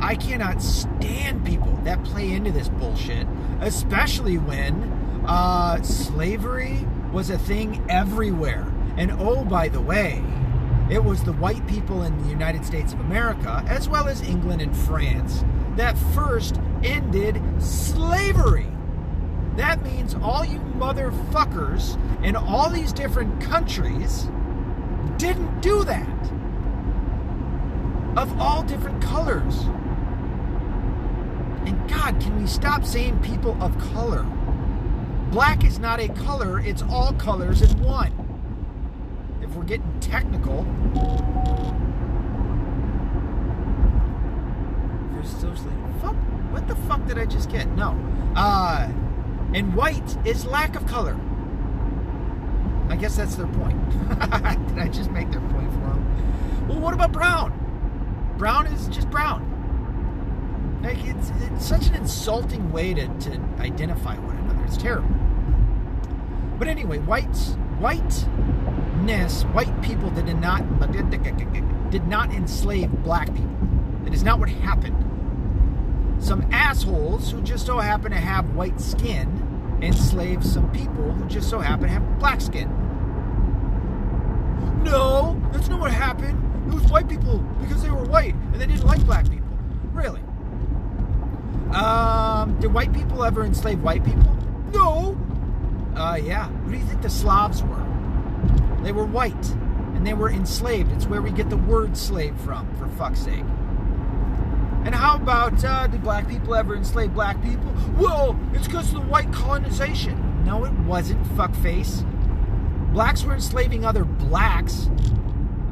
I 0.01 0.15
cannot 0.15 0.63
stand 0.63 1.45
people 1.45 1.75
that 1.83 2.03
play 2.03 2.31
into 2.31 2.51
this 2.51 2.67
bullshit, 2.67 3.27
especially 3.59 4.39
when 4.39 4.81
uh, 5.27 5.83
slavery 5.83 6.87
was 7.13 7.29
a 7.29 7.37
thing 7.37 7.85
everywhere. 7.89 8.73
And 8.97 9.11
oh, 9.19 9.45
by 9.45 9.69
the 9.69 9.81
way, 9.81 10.23
it 10.89 11.03
was 11.03 11.23
the 11.23 11.33
white 11.33 11.65
people 11.67 12.01
in 12.01 12.17
the 12.23 12.29
United 12.29 12.65
States 12.65 12.93
of 12.93 12.99
America, 13.01 13.63
as 13.67 13.87
well 13.87 14.07
as 14.07 14.23
England 14.23 14.63
and 14.63 14.75
France, 14.75 15.45
that 15.75 15.95
first 16.15 16.59
ended 16.83 17.41
slavery. 17.59 18.67
That 19.55 19.83
means 19.83 20.15
all 20.15 20.45
you 20.45 20.59
motherfuckers 20.59 21.97
in 22.23 22.35
all 22.35 22.69
these 22.69 22.91
different 22.91 23.41
countries 23.41 24.27
didn't 25.17 25.61
do 25.61 25.83
that. 25.83 26.07
Of 28.17 28.39
all 28.39 28.63
different 28.63 29.01
colors. 29.01 29.59
And 31.65 31.89
God, 31.89 32.19
can 32.19 32.41
we 32.41 32.47
stop 32.47 32.83
saying 32.83 33.19
people 33.21 33.55
of 33.61 33.77
color? 33.93 34.23
Black 35.31 35.63
is 35.63 35.79
not 35.79 35.99
a 35.99 36.09
color, 36.09 36.59
it's 36.59 36.81
all 36.81 37.13
colors 37.13 37.61
in 37.61 37.79
one. 37.81 38.11
If 39.41 39.51
we're 39.51 39.63
getting 39.63 39.99
technical, 39.99 40.65
you're 45.13 45.23
socially. 45.23 45.73
Fuck, 46.01 46.15
what 46.51 46.67
the 46.67 46.75
fuck 46.75 47.05
did 47.07 47.17
I 47.17 47.25
just 47.25 47.49
get? 47.49 47.67
No. 47.69 47.97
Uh, 48.35 48.89
and 49.53 49.75
white 49.75 50.17
is 50.25 50.45
lack 50.45 50.75
of 50.75 50.85
color. 50.85 51.17
I 52.89 52.95
guess 52.97 53.15
that's 53.15 53.35
their 53.35 53.47
point. 53.47 53.89
did 54.67 54.79
I 54.79 54.89
just 54.91 55.11
make 55.11 55.31
their 55.31 55.41
point 55.41 55.71
for 55.71 55.79
them? 55.79 56.67
Well, 56.67 56.79
what 56.79 56.93
about 56.93 57.11
brown? 57.11 57.57
Brown 58.37 58.67
is 58.67 58.87
just 58.87 59.09
brown. 59.09 59.47
Like 60.83 60.97
it's, 61.05 61.31
it's 61.41 61.65
such 61.65 61.87
an 61.87 61.95
insulting 61.95 62.71
way 62.71 62.93
to, 62.93 63.07
to 63.07 63.39
identify 63.59 64.17
one 64.17 64.37
another. 64.37 64.63
It's 64.65 64.77
terrible. 64.77 65.09
But 66.57 66.67
anyway, 66.67 66.99
whites, 66.99 67.53
whiteness, 67.79 69.43
white 69.45 69.81
people 69.81 70.09
did 70.11 70.25
not 70.39 70.61
did 71.91 72.07
not 72.07 72.31
enslave 72.31 72.91
black 73.03 73.27
people. 73.33 73.57
That 74.03 74.13
is 74.13 74.23
not 74.23 74.39
what 74.39 74.49
happened. 74.49 75.10
Some 76.21 76.47
assholes 76.51 77.31
who 77.31 77.41
just 77.41 77.65
so 77.65 77.79
happen 77.79 78.11
to 78.11 78.17
have 78.17 78.55
white 78.55 78.79
skin 78.79 79.79
enslaved 79.81 80.45
some 80.45 80.71
people 80.71 81.11
who 81.11 81.25
just 81.27 81.49
so 81.49 81.59
happen 81.59 81.87
to 81.87 81.91
have 81.91 82.19
black 82.19 82.39
skin. 82.39 82.69
No, 84.83 85.41
that's 85.51 85.67
not 85.67 85.79
what 85.79 85.91
happened. 85.91 86.37
It 86.71 86.75
was 86.75 86.91
white 86.91 87.09
people 87.09 87.39
because 87.59 87.81
they 87.81 87.89
were 87.89 88.05
white 88.05 88.35
and 88.35 88.55
they 88.55 88.67
didn't 88.67 88.85
like 88.85 89.03
black 89.05 89.29
people. 89.29 89.49
Really? 89.93 90.21
Um, 91.75 92.59
did 92.59 92.71
white 92.71 92.93
people 92.93 93.23
ever 93.23 93.43
enslave 93.43 93.81
white 93.81 94.05
people? 94.05 94.37
No. 94.71 95.17
Uh, 95.95 96.19
yeah. 96.21 96.47
Who 96.49 96.71
do 96.71 96.77
you 96.77 96.85
think 96.85 97.01
the 97.01 97.09
Slavs 97.09 97.63
were? 97.63 97.85
They 98.83 98.91
were 98.91 99.05
white 99.05 99.49
and 99.95 100.05
they 100.05 100.13
were 100.13 100.29
enslaved. 100.29 100.91
It's 100.91 101.07
where 101.07 101.21
we 101.21 101.31
get 101.31 101.49
the 101.49 101.57
word 101.57 101.97
slave 101.97 102.35
from, 102.41 102.73
for 102.75 102.87
fuck's 102.89 103.21
sake. 103.21 103.43
And 104.83 104.95
how 104.95 105.15
about, 105.15 105.63
uh, 105.63 105.87
did 105.87 106.01
black 106.03 106.27
people 106.27 106.55
ever 106.55 106.75
enslave 106.75 107.13
black 107.13 107.41
people? 107.43 107.71
Well, 107.97 108.39
it's 108.53 108.67
because 108.67 108.87
of 108.93 108.95
the 108.95 109.07
white 109.07 109.31
colonization. 109.31 110.43
No, 110.43 110.65
it 110.65 110.73
wasn't, 110.73 111.23
fuckface. 111.37 112.03
Blacks 112.91 113.23
were 113.23 113.33
enslaving 113.33 113.85
other 113.85 114.03
blacks, 114.03 114.89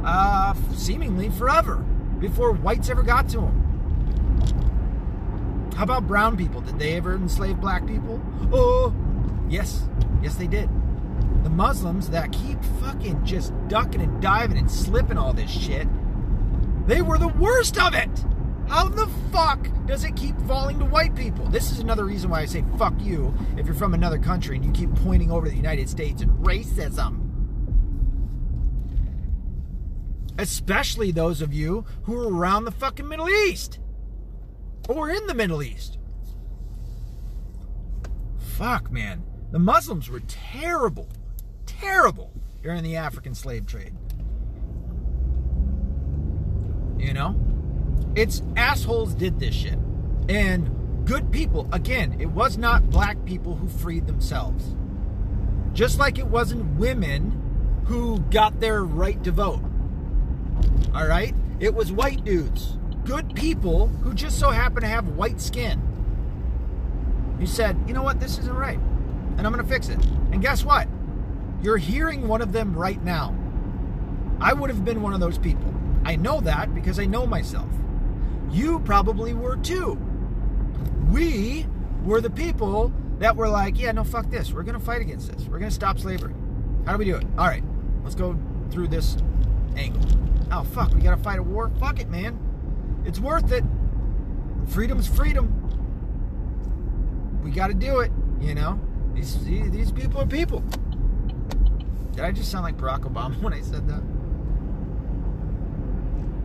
uh, 0.06 0.54
seemingly 0.74 1.30
forever, 1.30 1.78
before 2.19 2.52
whites 2.52 2.89
ever 2.89 3.04
got 3.04 3.28
to 3.30 3.38
them. 3.39 3.65
How 5.76 5.84
about 5.84 6.08
brown 6.08 6.38
people? 6.38 6.62
Did 6.62 6.78
they 6.78 6.95
ever 6.95 7.15
enslave 7.15 7.60
black 7.60 7.88
people? 7.88 8.22
Oh, 8.54 8.93
yes. 9.50 9.89
Yes, 10.22 10.36
they 10.36 10.48
did. 10.48 10.69
The 11.43 11.50
Muslims 11.50 12.10
that 12.10 12.32
keep 12.32 12.63
fucking 12.82 13.26
just 13.26 13.54
ducking 13.69 14.02
and 14.02 14.22
diving 14.22 14.58
and 14.58 14.69
slipping 14.69 15.17
all 15.17 15.34
this 15.34 15.50
shit, 15.50 15.88
they 16.86 17.02
were 17.02 17.17
the 17.17 17.30
worst 17.30 17.78
of 17.78 17.93
it. 17.93 18.10
How 18.69 18.88
the 18.88 19.08
fuck 19.32 19.67
does 19.88 20.03
it 20.03 20.15
keep 20.15 20.39
falling 20.41 20.77
to 20.77 20.86
white 20.86 21.15
people? 21.15 21.43
This 21.47 21.71
is 21.71 21.79
another 21.79 22.05
reason 22.05 22.29
why 22.29 22.41
I 22.41 22.45
say 22.45 22.63
fuck 22.77 22.93
you 22.99 23.34
if 23.58 23.65
you're 23.65 23.73
from 23.73 23.95
another 23.95 24.19
country 24.19 24.55
and 24.55 24.63
you 24.63 24.71
keep 24.71 24.93
pointing 25.03 25.32
over 25.32 25.47
to 25.47 25.49
the 25.49 25.58
United 25.58 25.89
States 25.89 26.21
and 26.21 26.32
racism. 26.45 27.25
Especially 30.38 31.12
those 31.12 31.41
of 31.41 31.51
you 31.51 31.84
who 32.03 32.15
are 32.15 32.32
around 32.32 32.65
the 32.65 32.71
fucking 32.71 33.08
Middle 33.08 33.27
East 33.27 33.79
or 34.88 35.10
in 35.10 35.25
the 35.25 35.34
Middle 35.34 35.63
East. 35.63 35.97
Fuck, 38.38 38.91
man. 38.91 39.23
The 39.51 39.58
Muslims 39.58 40.12
were 40.12 40.21
terrible, 40.27 41.10
terrible 41.65 42.32
during 42.62 42.84
the 42.84 42.97
African 42.97 43.34
slave 43.34 43.65
trade. 43.65 43.95
You 46.99 47.13
know? 47.13 47.59
It's 48.15 48.41
assholes 48.56 49.13
did 49.13 49.39
this 49.39 49.56
shit. 49.56 49.78
And 50.28 51.06
good 51.06 51.32
people, 51.32 51.67
again, 51.72 52.17
it 52.19 52.28
was 52.28 52.58
not 52.58 52.89
black 52.89 53.24
people 53.26 53.56
who 53.56 53.67
freed 53.67 54.08
themselves. 54.08 54.76
Just 55.74 56.00
like 56.00 56.17
it 56.17 56.28
wasn't 56.28 56.80
women 56.80 57.84
who 57.86 58.19
got 58.32 58.60
their 58.60 58.84
right 58.84 59.24
to 59.24 59.32
vote. 59.32 59.62
All 60.93 61.08
right? 61.08 61.34
It 61.60 61.74
was 61.74 61.91
white 61.91 62.24
dudes 62.24 62.80
good 63.10 63.34
people 63.34 63.88
who 63.88 64.13
just 64.13 64.38
so 64.38 64.52
happen 64.52 64.82
to 64.82 64.88
have 64.88 65.08
white 65.10 65.41
skin. 65.41 65.82
You 67.39 67.48
said, 67.48 67.76
you 67.88 67.93
know 67.95 68.04
what, 68.04 68.19
this 68.19 68.38
isn't 68.38 68.56
right, 68.56 68.78
and 69.36 69.48
I'm 69.48 69.52
going 69.52 69.65
to 69.65 69.72
fix 69.72 69.89
it. 69.89 69.98
And 70.32 70.43
guess 70.43 70.63
what? 70.63 70.88
You're 71.63 71.78
hearing 71.78 72.28
one 72.28 72.43
of 72.43 72.52
them 72.52 72.76
right 72.76 73.04
now. 73.04 73.36
I 74.39 74.54
would 74.54 74.69
have 74.69 74.86
been 74.86 75.02
one 75.02 75.13
of 75.13 75.19
those 75.19 75.39
people. 75.39 75.74
I 76.06 76.17
know 76.17 76.39
that 76.41 76.76
because 76.76 77.00
I 77.00 77.06
know 77.06 77.26
myself. 77.26 77.67
You 78.52 78.80
probably 78.80 79.34
were 79.34 79.58
too. 79.58 80.00
We 81.12 81.66
were 82.04 82.22
the 82.22 82.30
people 82.30 82.94
that 83.20 83.36
were 83.36 83.50
like, 83.50 83.80
yeah, 83.80 83.92
no, 83.92 84.04
fuck 84.04 84.30
this. 84.30 84.52
We're 84.52 84.64
going 84.64 84.80
to 84.80 84.84
fight 84.84 85.02
against 85.02 85.32
this. 85.32 85.48
We're 85.48 85.60
going 85.60 85.70
to 85.70 85.76
stop 85.76 86.00
slavery. 86.00 86.34
How 86.86 86.94
do 86.94 86.98
we 86.98 87.06
do 87.06 87.16
it? 87.16 87.26
All 87.38 87.48
right, 87.48 87.64
let's 88.04 88.16
go 88.16 88.38
through 88.72 88.88
this 88.88 89.18
angle. 89.76 90.02
Oh, 90.52 90.64
fuck, 90.64 90.94
we 90.94 91.02
got 91.02 91.16
to 91.16 91.24
fight 91.24 91.40
a 91.40 91.44
war? 91.44 91.72
Fuck 91.80 92.00
it, 92.00 92.10
man. 92.10 92.40
It's 93.06 93.20
worth 93.20 93.52
it. 93.52 93.64
Freedom's 94.68 95.08
freedom. 95.08 95.56
We 97.44 97.52
got 97.52 97.68
to 97.68 97.74
do 97.74 98.00
it, 98.00 98.12
you 98.40 98.56
know? 98.56 98.80
These, 99.14 99.44
these 99.44 99.92
people 99.92 100.22
are 100.22 100.28
people. 100.28 100.64
Did 102.16 102.22
I 102.22 102.32
just 102.32 102.52
sound 102.52 102.64
like 102.64 102.78
Barack 102.78 103.02
Obama 103.02 103.40
when 103.42 103.54
I 103.54 103.62
said 103.62 103.88
that? 103.88 104.02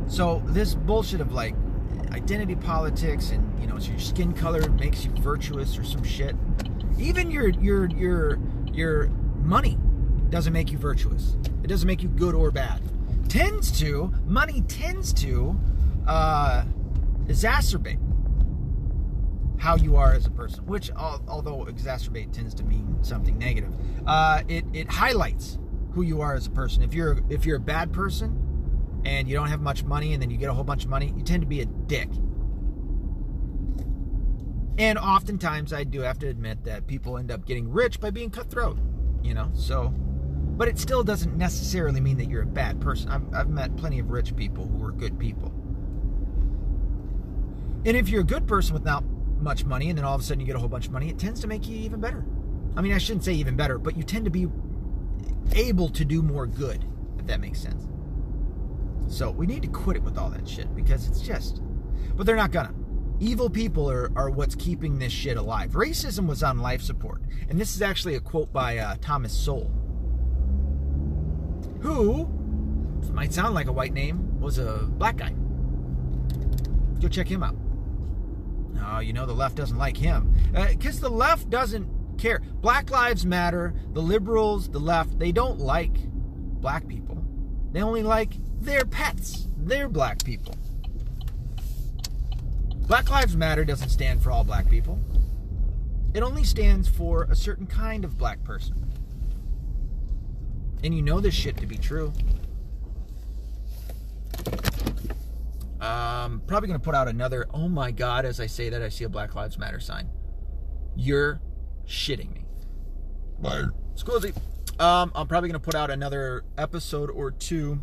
So, 0.07 0.43
this 0.47 0.75
bullshit 0.75 1.21
of 1.21 1.33
like 1.33 1.55
identity 2.15 2.55
politics 2.55 3.31
and, 3.31 3.61
you 3.61 3.67
know, 3.67 3.79
so 3.79 3.91
your 3.91 3.99
skin 3.99 4.33
color 4.33 4.71
makes 4.71 5.05
you 5.05 5.11
virtuous 5.13 5.77
or 5.77 5.85
some 5.85 6.05
shit. 6.05 6.37
Even 6.99 7.31
your 7.31 7.49
your 7.49 7.91
your 7.91 8.39
your 8.73 9.09
money 9.43 9.77
doesn't 10.31 10.53
make 10.53 10.71
you 10.71 10.79
virtuous. 10.79 11.37
It 11.63 11.67
doesn't 11.67 11.87
make 11.87 12.03
you 12.03 12.09
good 12.09 12.35
or 12.35 12.51
bad. 12.51 12.81
Tends 13.29 13.77
to, 13.81 14.13
money 14.27 14.63
tends 14.69 15.13
to 15.15 15.59
uh, 16.07 16.65
exacerbate 17.27 17.99
how 19.59 19.77
you 19.77 19.97
are 19.97 20.13
as 20.13 20.27
a 20.27 20.31
person, 20.31 20.65
which 20.67 20.91
although 20.93 21.65
exacerbate 21.65 22.33
tends 22.33 22.55
to 22.55 22.65
mean 22.65 22.97
something 23.03 23.37
negative, 23.39 23.75
uh, 24.07 24.43
it, 24.47 24.65
it 24.73 24.89
highlights 24.89 25.59
who 25.93 26.03
you 26.03 26.21
are 26.21 26.35
as 26.35 26.47
a 26.47 26.51
person. 26.51 26.83
If 26.83 26.95
you're 26.95 27.21
if 27.29 27.47
you're 27.47 27.57
a 27.57 27.61
bad 27.61 27.93
person 27.93 28.44
and 29.05 29.29
you 29.29 29.35
don't 29.35 29.49
have 29.49 29.61
much 29.61 29.85
money 29.85 30.13
and 30.13 30.23
then 30.23 30.31
you 30.31 30.37
get 30.37 30.49
a 30.49 30.55
whole 30.55 30.65
bunch 30.65 30.85
of 30.85 30.91
money, 30.91 31.13
you 31.17 31.23
tend 31.23 31.43
to 31.43 31.47
be 31.47 31.61
a 31.61 31.67
dick. 31.67 32.09
And 34.77 34.99
oftentimes, 34.99 35.73
I 35.73 35.85
do 35.85 36.01
have 36.01 36.19
to 36.21 36.27
admit 36.27 36.65
that 36.65 36.87
people 36.87 37.17
end 37.17 37.31
up 37.31 37.47
getting 37.47 37.71
rich 37.71 38.01
by 38.01 38.11
being 38.11 38.31
cutthroat, 38.31 38.79
you 39.23 39.33
know? 39.33 39.51
So, 39.55 39.89
but 40.57 40.67
it 40.67 40.79
still 40.79 41.05
doesn't 41.05 41.37
necessarily 41.37 42.01
mean 42.01 42.17
that 42.17 42.29
you're 42.29 42.43
a 42.43 42.47
bad 42.47 42.81
person. 42.81 43.11
I've, 43.11 43.35
I've 43.35 43.49
met 43.49 43.77
plenty 43.77 44.01
of 44.01 44.11
rich 44.11 44.35
people 44.35 44.67
who 44.67 44.85
are 44.85 44.91
good 44.91 45.19
people. 45.19 45.53
And 47.87 47.97
if 47.97 48.09
you're 48.09 48.23
a 48.23 48.25
good 48.25 48.49
person 48.49 48.75
without 48.75 49.05
much 49.41 49.65
money 49.65 49.91
and 49.91 49.99
then 49.99 50.05
all 50.05 50.15
of 50.15 50.21
a 50.21 50.25
sudden 50.25 50.41
you 50.41 50.47
get 50.47 50.57
a 50.57 50.59
whole 50.59 50.69
bunch 50.69 50.87
of 50.87 50.93
money, 50.93 51.09
it 51.09 51.19
tends 51.19 51.41
to 51.43 51.47
make 51.47 51.69
you 51.69 51.77
even 51.77 52.01
better. 52.01 52.25
I 52.77 52.81
mean, 52.81 52.93
I 52.93 52.99
shouldn't 52.99 53.25
say 53.25 53.35
even 53.35 53.57
better, 53.57 53.79
but 53.79 53.97
you 53.97 54.03
tend 54.03 54.25
to 54.25 54.31
be 54.31 54.49
able 55.55 55.89
to 55.91 56.05
do 56.05 56.23
more 56.23 56.47
good, 56.47 56.85
if 57.19 57.27
that 57.27 57.41
makes 57.41 57.61
sense. 57.61 57.87
So 59.07 59.31
we 59.31 59.47
need 59.47 59.63
to 59.63 59.69
quit 59.69 59.97
it 59.97 60.03
with 60.03 60.19
all 60.19 60.31
that 60.31 60.49
shit 60.49 60.75
because 60.75 61.07
it's 61.07 61.21
just, 61.21 61.63
but 62.17 62.27
they're 62.27 62.37
not 62.37 62.51
gonna. 62.51 62.75
Evil 63.21 63.49
people 63.49 63.89
are, 63.89 64.11
are 64.17 64.29
what's 64.31 64.55
keeping 64.55 64.99
this 64.99 65.13
shit 65.13 65.37
alive. 65.37 65.71
Racism 65.73 66.27
was 66.27 66.43
on 66.43 66.59
life 66.59 66.83
support. 66.83 67.23
And 67.49 67.61
this 67.61 67.75
is 67.75 67.83
actually 67.83 68.17
a 68.17 68.21
quote 68.21 68.53
by 68.53 68.79
uh, 68.79 68.97
Thomas 69.01 69.33
Sowell, 69.33 69.71
who 71.81 72.27
might 73.13 73.33
sound 73.33 73.55
like 73.55 73.69
a 73.69 73.73
white 73.73 73.93
name, 73.93 74.41
was 74.41 74.59
a 74.59 74.89
black 74.89 75.17
guy. 75.17 75.33
Go 77.01 77.09
check 77.09 77.29
him 77.29 77.43
out. 77.43 77.57
No, 78.73 78.99
you 78.99 79.13
know 79.13 79.27
the 79.27 79.35
left 79.35 79.57
doesn't 79.57 79.79
like 79.79 79.97
him. 79.97 80.35
Because 80.53 80.99
uh, 80.99 81.09
the 81.09 81.15
left 81.15 81.49
doesn't 81.51 82.19
care. 82.19 82.41
Black 82.61 82.91
Lives 82.91 83.25
Matter, 83.25 83.75
the 83.93 84.03
liberals, 84.03 84.69
the 84.69 84.81
left, 84.81 85.19
they 85.19 85.31
don't 85.31 85.61
like 85.61 85.97
black 86.61 86.89
people. 86.89 87.25
They 87.73 87.83
only 87.83 88.03
like 88.03 88.35
their 88.65 88.85
pets, 88.85 89.49
They're 89.57 89.89
black 89.89 90.25
people. 90.25 90.57
Black 92.87 93.09
Lives 93.09 93.37
Matter 93.37 93.65
doesn't 93.65 93.89
stand 93.89 94.23
for 94.23 94.31
all 94.31 94.45
black 94.45 94.69
people. 94.69 94.99
It 96.13 96.23
only 96.23 96.45
stands 96.45 96.87
for 96.89 97.25
a 97.25 97.35
certain 97.35 97.67
kind 97.67 98.05
of 98.05 98.19
black 98.19 98.43
person. 98.45 98.77
And 100.83 100.95
you 100.95 101.03
know 101.03 101.19
this 101.19 101.35
shit 101.35 101.57
to 101.59 101.67
be 101.67 101.77
true. 101.77 102.13
Um, 105.81 106.43
probably 106.47 106.69
going 106.69 106.81
to 106.81 106.85
put 106.85 106.95
out 106.95 107.09
another. 107.09 107.47
Oh 107.53 107.69
my 107.69 107.91
God, 107.91 108.25
as 108.25 108.41
I 108.41 108.47
say 108.47 108.71
that, 108.71 108.83
I 108.83 108.89
see 108.89 109.05
a 109.05 109.09
Black 109.09 109.35
Lives 109.35 109.59
Matter 109.59 109.81
sign. 109.81 110.09
You're 110.97 111.41
shitting 111.87 112.33
me. 112.35 112.45
Bye. 113.41 113.65
Squizzy. 113.95 114.35
Um, 114.81 115.13
I'm 115.15 115.27
probably 115.27 115.49
going 115.49 115.61
to 115.61 115.65
put 115.65 115.75
out 115.75 115.91
another 115.91 116.45
episode 116.57 117.11
or 117.11 117.31
two. 117.31 117.81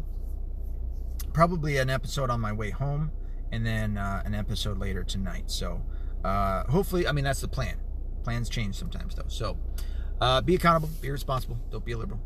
Probably 1.33 1.77
an 1.77 1.89
episode 1.89 2.29
on 2.29 2.39
my 2.39 2.53
way 2.53 2.69
home 2.69 3.11
and 3.51 3.65
then 3.65 3.97
uh, 3.97 4.21
an 4.25 4.33
episode 4.33 4.77
later 4.77 5.03
tonight. 5.03 5.51
So 5.51 5.81
uh, 6.23 6.63
hopefully, 6.65 7.07
I 7.07 7.11
mean, 7.11 7.23
that's 7.23 7.41
the 7.41 7.47
plan. 7.47 7.77
Plans 8.23 8.49
change 8.49 8.75
sometimes, 8.75 9.15
though. 9.15 9.27
So 9.27 9.57
uh, 10.19 10.41
be 10.41 10.55
accountable, 10.55 10.89
be 11.01 11.09
responsible, 11.09 11.57
don't 11.71 11.83
be 11.83 11.93
a 11.93 11.97
liberal. 11.97 12.21